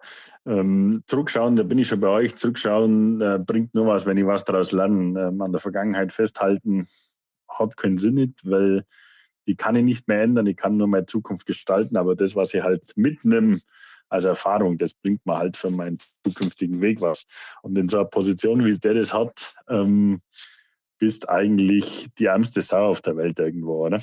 [0.46, 4.26] ähm, zurückschauen, da bin ich schon bei euch, zurückschauen äh, bringt nur was, wenn ich
[4.26, 5.20] was daraus lerne.
[5.20, 6.86] Ähm, an der Vergangenheit festhalten
[7.48, 8.84] hat keinen Sinn nicht, weil
[9.46, 12.54] die kann ich nicht mehr ändern, ich kann nur meine Zukunft gestalten, aber das, was
[12.54, 13.58] ich halt mitnehme
[14.10, 17.24] als Erfahrung, das bringt mir halt für meinen zukünftigen Weg was.
[17.62, 20.20] Und in so einer Position, wie der das hat, ähm,
[20.98, 24.02] bist eigentlich die ärmste Sau auf der Welt irgendwo, oder?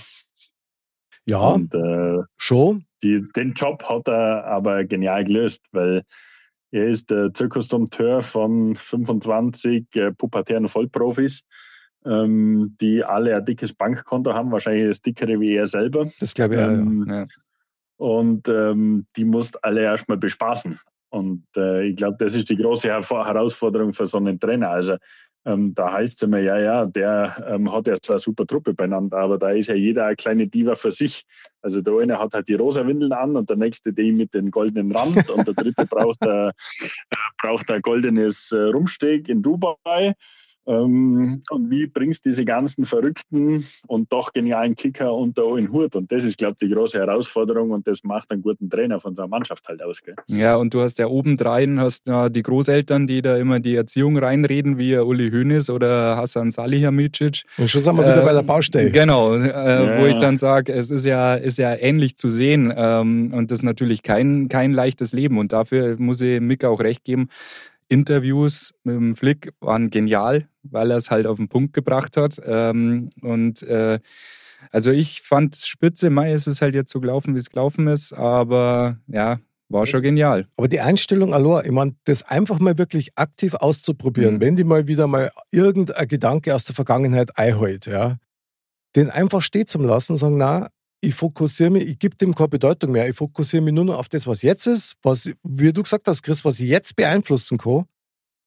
[1.27, 2.85] Ja, Und äh, schon.
[3.03, 6.03] die, den Job hat er aber genial gelöst, weil
[6.71, 11.45] er ist der Zirkusdompteur von 25 äh, pubertären Vollprofis,
[12.05, 16.09] ähm, die alle ein dickes Bankkonto haben, wahrscheinlich das dickere wie er selber.
[16.19, 16.73] Das glaube ich auch, ja.
[16.73, 17.25] Ähm, Ja.
[17.97, 20.79] Und ähm, die musst alle erstmal bespaßen.
[21.09, 24.69] Und äh, ich glaube, das ist die große Herausforderung für so einen Trainer.
[24.69, 24.97] Also
[25.47, 29.17] ähm, da heißt es immer, ja, ja, der ähm, hat jetzt eine super Truppe beieinander,
[29.17, 31.23] aber da ist ja jeder eine kleine Diva für sich.
[31.61, 34.51] Also der eine hat halt die rosa Windeln an und der nächste die mit dem
[34.51, 36.51] goldenen Rand und der dritte braucht ein, äh,
[37.41, 40.13] braucht ein goldenes äh, Rumsteg in Dubai.
[40.67, 45.95] Ähm, und wie bringst du diese ganzen verrückten und doch genialen Kicker unter einen Hut?
[45.95, 49.15] Und das ist, glaube ich, die große Herausforderung und das macht einen guten Trainer von
[49.15, 50.01] so einer Mannschaft halt aus.
[50.03, 50.15] Gell?
[50.27, 54.17] Ja, und du hast ja obendrein hast ja die Großeltern, die da immer die Erziehung
[54.17, 57.43] reinreden, wie Uli Hoeneß oder Hassan Salihamidzic.
[57.57, 58.91] Und schon sind wir wieder Äh, bei der Baustelle.
[58.91, 60.01] Genau, äh, Ja.
[60.01, 63.59] wo ich dann sage, es ist ja, ist ja ähnlich zu sehen ähm, und das
[63.59, 67.29] ist natürlich kein, kein leichtes Leben und dafür muss ich Mick auch recht geben.
[67.89, 72.39] Interviews mit dem Flick waren genial, weil er es halt auf den Punkt gebracht hat.
[72.45, 73.99] Ähm, und äh,
[74.71, 77.87] also ich fand es spitze, Mai ist es halt jetzt so gelaufen, wie es gelaufen
[77.87, 80.47] ist, aber ja, war schon genial.
[80.57, 84.41] Aber die Einstellung, Alor, ich meine, das einfach mal wirklich aktiv auszuprobieren, Mhm.
[84.41, 88.17] wenn die mal wieder mal irgendein Gedanke aus der Vergangenheit einholt, ja,
[88.95, 90.67] den einfach stehen zu lassen und sagen, na,
[91.01, 94.09] ich fokussiere mich, ich gebe dem keine Bedeutung mehr, ich fokussiere mich nur noch auf
[94.09, 97.85] das, was jetzt ist, was, wie du gesagt hast, Chris, was ich jetzt beeinflussen kann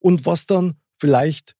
[0.00, 1.54] und was dann vielleicht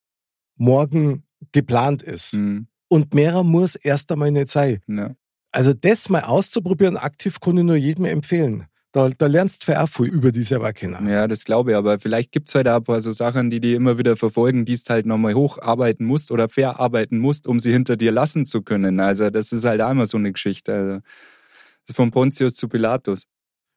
[0.57, 2.34] morgen geplant ist.
[2.34, 2.66] Mhm.
[2.88, 4.80] Und mehrer muss erst einmal nicht sein.
[4.88, 5.14] Ja.
[5.53, 8.66] Also das mal auszuprobieren, aktiv kann ich nur jedem empfehlen.
[8.93, 11.09] Da, da lernst du auch viel über selber kennen.
[11.09, 13.61] Ja, das glaube ich, aber vielleicht gibt es halt auch ein paar so Sachen, die
[13.61, 17.72] die immer wieder verfolgen, die du halt nochmal hocharbeiten musst oder verarbeiten musst, um sie
[17.72, 18.99] hinter dir lassen zu können.
[18.99, 20.72] Also das ist halt auch immer so eine Geschichte.
[20.74, 23.26] Also, das ist von Pontius zu Pilatus.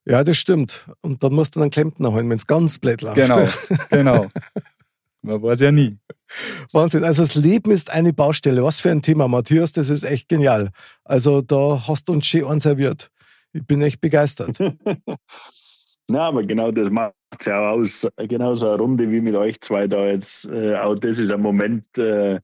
[0.06, 0.88] Ja, das stimmt.
[1.02, 3.16] Und dann musst du dann Klempner holen, wenn es ganz blöd läuft.
[3.16, 3.48] Genau,
[3.90, 4.32] genau.
[5.22, 5.98] Man weiß ja nie.
[6.74, 7.04] Wahnsinn.
[7.06, 8.64] Also das Leben ist eine Baustelle.
[8.64, 9.72] Was für ein Thema, Matthias.
[9.72, 10.72] Das ist echt genial.
[11.06, 13.10] Also da hast du uns schön anserviert.
[13.54, 14.58] Ich bin echt begeistert.
[16.10, 18.08] Na, aber genau das macht es ja auch aus.
[18.18, 20.46] Genau so eine Runde wie mit euch zwei da jetzt.
[20.50, 22.40] Äh, auch das ist ein Moment, äh,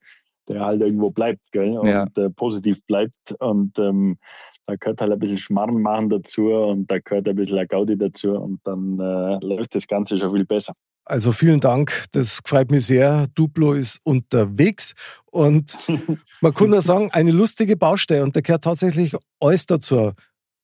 [0.47, 1.77] der halt irgendwo bleibt gell?
[1.77, 2.07] und Ja.
[2.15, 3.35] äh, positiv bleibt.
[3.39, 4.17] Und ähm,
[4.65, 8.31] da gehört halt ein bisschen Schmarrn machen dazu und da gehört ein bisschen Gaudi dazu
[8.31, 10.73] und dann äh, läuft das Ganze schon viel besser.
[11.05, 12.05] Also vielen Dank.
[12.11, 13.25] Das freut mich sehr.
[13.33, 14.93] Duplo ist unterwegs.
[15.25, 15.75] Und
[16.41, 18.23] man kann nur sagen, eine lustige Baustelle.
[18.23, 20.11] Und da gehört tatsächlich alles dazu.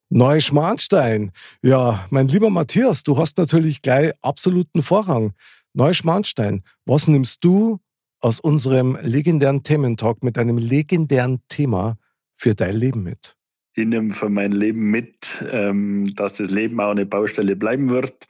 [0.10, 1.32] Neuschmarnstein.
[1.62, 5.32] Ja, mein lieber Matthias, du hast natürlich gleich absoluten Vorrang.
[5.74, 7.80] Neuschmarnstein, was nimmst du
[8.22, 11.98] aus unserem legendären Thementalk mit einem legendären Thema
[12.36, 13.36] für dein Leben mit?
[13.74, 18.28] Ich nehme für mein Leben mit, ähm, dass das Leben auch eine Baustelle bleiben wird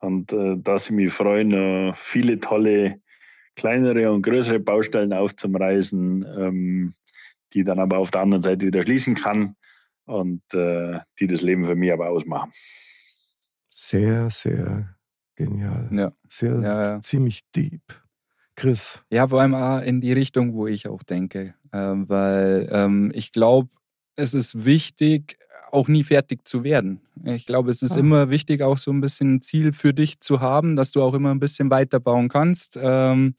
[0.00, 3.00] und äh, dass ich mich freue, noch viele tolle
[3.56, 6.94] kleinere und größere Baustellen aufzureißen, ähm,
[7.52, 9.56] die dann aber auf der anderen Seite wieder schließen kann
[10.06, 12.52] und äh, die das Leben für mich aber ausmachen.
[13.70, 14.96] Sehr, sehr
[15.36, 15.88] genial.
[15.92, 16.12] Ja.
[16.28, 17.00] Sehr, Ja, ja.
[17.00, 18.03] ziemlich deep.
[18.56, 21.54] Chris, Ja, vor allem auch in die Richtung, wo ich auch denke.
[21.72, 23.68] Ähm, weil ähm, ich glaube,
[24.16, 25.38] es ist wichtig,
[25.72, 27.00] auch nie fertig zu werden.
[27.24, 28.00] Ich glaube, es ist Ah.
[28.00, 31.14] immer wichtig, auch so ein bisschen ein Ziel für dich zu haben, dass du auch
[31.14, 32.78] immer ein bisschen weiterbauen kannst.
[32.80, 33.34] Ähm,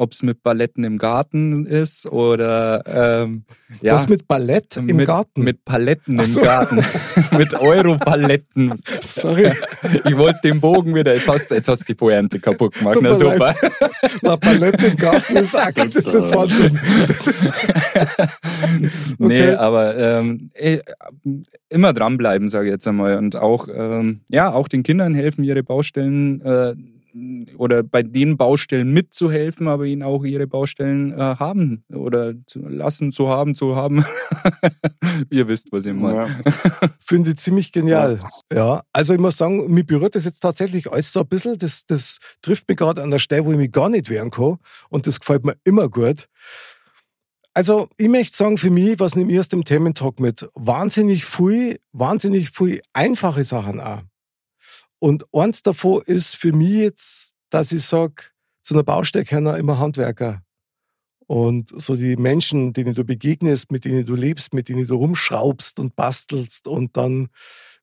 [0.00, 3.44] Ob es mit Balletten im Garten ist oder ähm,
[3.82, 5.42] ja, was mit Ballett im mit, Garten?
[5.44, 6.40] Mit Paletten im so.
[6.40, 6.82] Garten.
[7.36, 8.80] mit Europaletten.
[9.06, 9.52] Sorry.
[10.06, 11.14] Ich wollte den Bogen wieder.
[11.14, 12.98] Jetzt hast, jetzt hast du die Pointe kaputt gemacht.
[13.02, 13.54] Na super.
[14.22, 16.80] Na, Ballett im Garten ist auch, das ist Wahnsinn.
[17.06, 17.52] Das ist,
[19.18, 19.54] Nee, Okay.
[19.54, 20.80] aber ähm, eh,
[21.68, 23.18] immer dranbleiben, sage ich jetzt einmal.
[23.18, 26.74] Und auch, ähm, ja, auch den Kindern helfen, ihre Baustellen äh,
[27.56, 33.12] oder bei den Baustellen mitzuhelfen, aber ihnen auch ihre Baustellen äh, haben oder zu lassen
[33.12, 34.04] zu haben, zu haben.
[35.30, 36.28] Ihr wisst, was ich meine.
[36.28, 36.90] Ja.
[37.00, 38.20] Finde ich ziemlich genial.
[38.50, 38.56] Ja.
[38.56, 38.82] ja.
[38.92, 41.58] also ich muss sagen, mich berührt das jetzt tatsächlich alles so ein bisschen.
[41.58, 44.58] Das, das trifft mich gerade an der Stelle, wo ich mich gar nicht wehren kann.
[44.88, 46.28] Und das gefällt mir immer gut.
[47.52, 50.48] Also, ich möchte sagen, für mich, was nehme ich aus dem Thementalk mit?
[50.54, 54.02] Wahnsinnig viel, wahnsinnig viel einfache Sachen auch.
[55.00, 58.22] Und eins davon ist für mich jetzt, dass ich sage,
[58.62, 60.42] zu einer Baustelle gehören immer Handwerker.
[61.26, 65.80] Und so die Menschen, denen du begegnest, mit denen du lebst, mit denen du rumschraubst
[65.80, 67.28] und bastelst und dann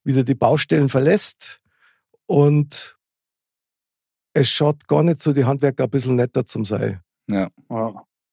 [0.04, 1.60] wieder die Baustellen verlässt.
[2.26, 2.98] Und
[4.32, 7.00] es schaut gar nicht so, die Handwerker ein bisschen netter zum sein.
[7.28, 7.48] Ja.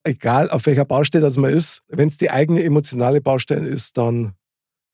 [0.03, 4.35] Egal auf welcher Baustelle das man ist, wenn es die eigene emotionale Baustelle ist, dann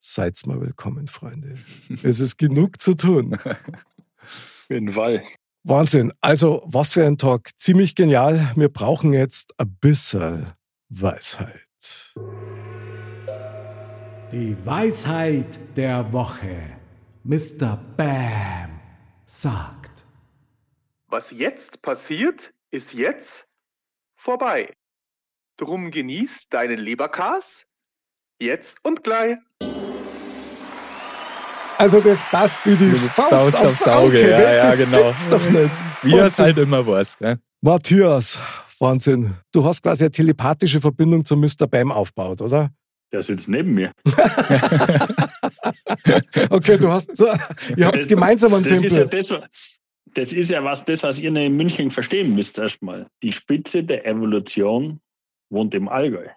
[0.02, 1.56] seid mal willkommen, Freunde.
[2.04, 3.36] es ist genug zu tun.
[3.36, 5.24] Auf jeden Fall.
[5.64, 6.12] Wahnsinn.
[6.22, 7.50] Also, was für ein Talk.
[7.58, 8.52] Ziemlich genial.
[8.56, 10.52] Wir brauchen jetzt ein bisschen
[10.90, 11.68] Weisheit.
[14.32, 16.58] Die Weisheit der Woche.
[17.24, 17.78] Mr.
[17.96, 18.80] Bam
[19.26, 20.06] sagt.
[21.08, 23.48] Was jetzt passiert, ist jetzt
[24.16, 24.74] vorbei.
[25.58, 27.68] Drum genieß deinen Leberkas
[28.40, 29.38] jetzt und gleich.
[31.82, 34.20] Also das passt wie die Faust, Faust aufs, aufs Auge.
[34.20, 34.30] Auge.
[34.30, 35.04] Ja, ja, das genau.
[35.08, 35.72] gibt's doch nicht.
[36.04, 37.18] Wie es halt immer was.
[37.18, 37.40] Gell?
[37.60, 38.40] Matthias,
[38.78, 39.34] Wahnsinn.
[39.52, 41.66] Du hast quasi eine telepathische Verbindung zu Mr.
[41.68, 42.70] Bam aufgebaut, oder?
[43.12, 43.92] Der sitzt neben mir.
[46.52, 47.10] okay, du hast,
[47.76, 49.18] ihr habt gemeinsam einen das Tempel.
[49.18, 49.50] Ist ja das,
[50.14, 53.08] das ist ja was, das, was ihr in München verstehen müsst erstmal.
[53.24, 55.00] Die Spitze der Evolution
[55.50, 56.28] wohnt im Allgäu.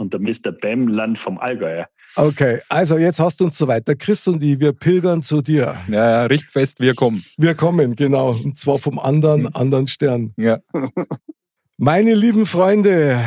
[0.00, 0.50] Und der Mr.
[0.50, 1.86] Bam landet vom Allgäuer.
[2.16, 3.94] Okay, also jetzt hast du uns so weiter.
[3.94, 5.76] Chris und ich, wir pilgern zu dir.
[5.88, 7.22] Ja, ja, richtfest, wir kommen.
[7.36, 8.30] Wir kommen, genau.
[8.30, 10.32] Und zwar vom anderen, anderen Stern.
[10.38, 10.58] Ja.
[11.76, 13.20] Meine lieben Freunde,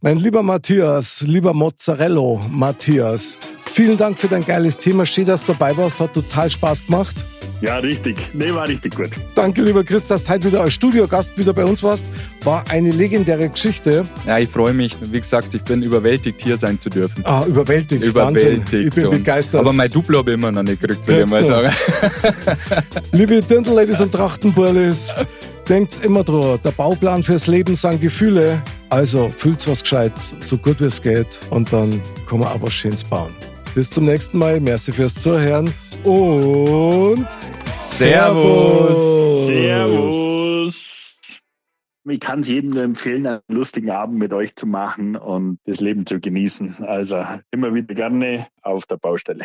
[0.00, 5.06] mein lieber Matthias, lieber Mozzarello Matthias, vielen Dank für dein geiles Thema.
[5.06, 5.98] Schön, dass du dabei warst.
[6.00, 7.16] Hat total Spaß gemacht.
[7.60, 8.16] Ja, richtig.
[8.34, 9.10] Nee, war richtig gut.
[9.34, 12.06] Danke, lieber Chris, dass du heute wieder als Studiogast wieder bei uns warst.
[12.44, 14.04] War eine legendäre Geschichte.
[14.26, 14.96] Ja, ich freue mich.
[15.00, 17.24] Wie gesagt, ich bin überwältigt, hier sein zu dürfen.
[17.24, 18.04] Ah, überwältigt.
[18.04, 18.64] Überwältigt.
[18.64, 18.86] Wahnsinn.
[18.86, 19.60] Ich bin begeistert.
[19.60, 21.72] Aber mein Duplo habe ich immer noch nicht gekriegt, würde ich mal sagen.
[23.12, 25.12] Liebe Dirndl-Ladies und Trachtenburlis,
[25.68, 28.62] denkt immer dran, der Bauplan fürs Leben sind Gefühle.
[28.88, 31.38] Also fühlt's was Gescheites, so gut wie es geht.
[31.50, 33.34] Und dann kann man auch was Schönes bauen.
[33.74, 34.60] Bis zum nächsten Mal.
[34.60, 35.72] Merci fürs Zuhören
[36.08, 37.26] und
[37.66, 39.46] Servus.
[39.46, 41.38] Servus.
[42.08, 45.80] Ich kann es jedem nur empfehlen, einen lustigen Abend mit euch zu machen und das
[45.80, 46.76] Leben zu genießen.
[46.84, 49.44] Also immer wieder gerne auf der Baustelle.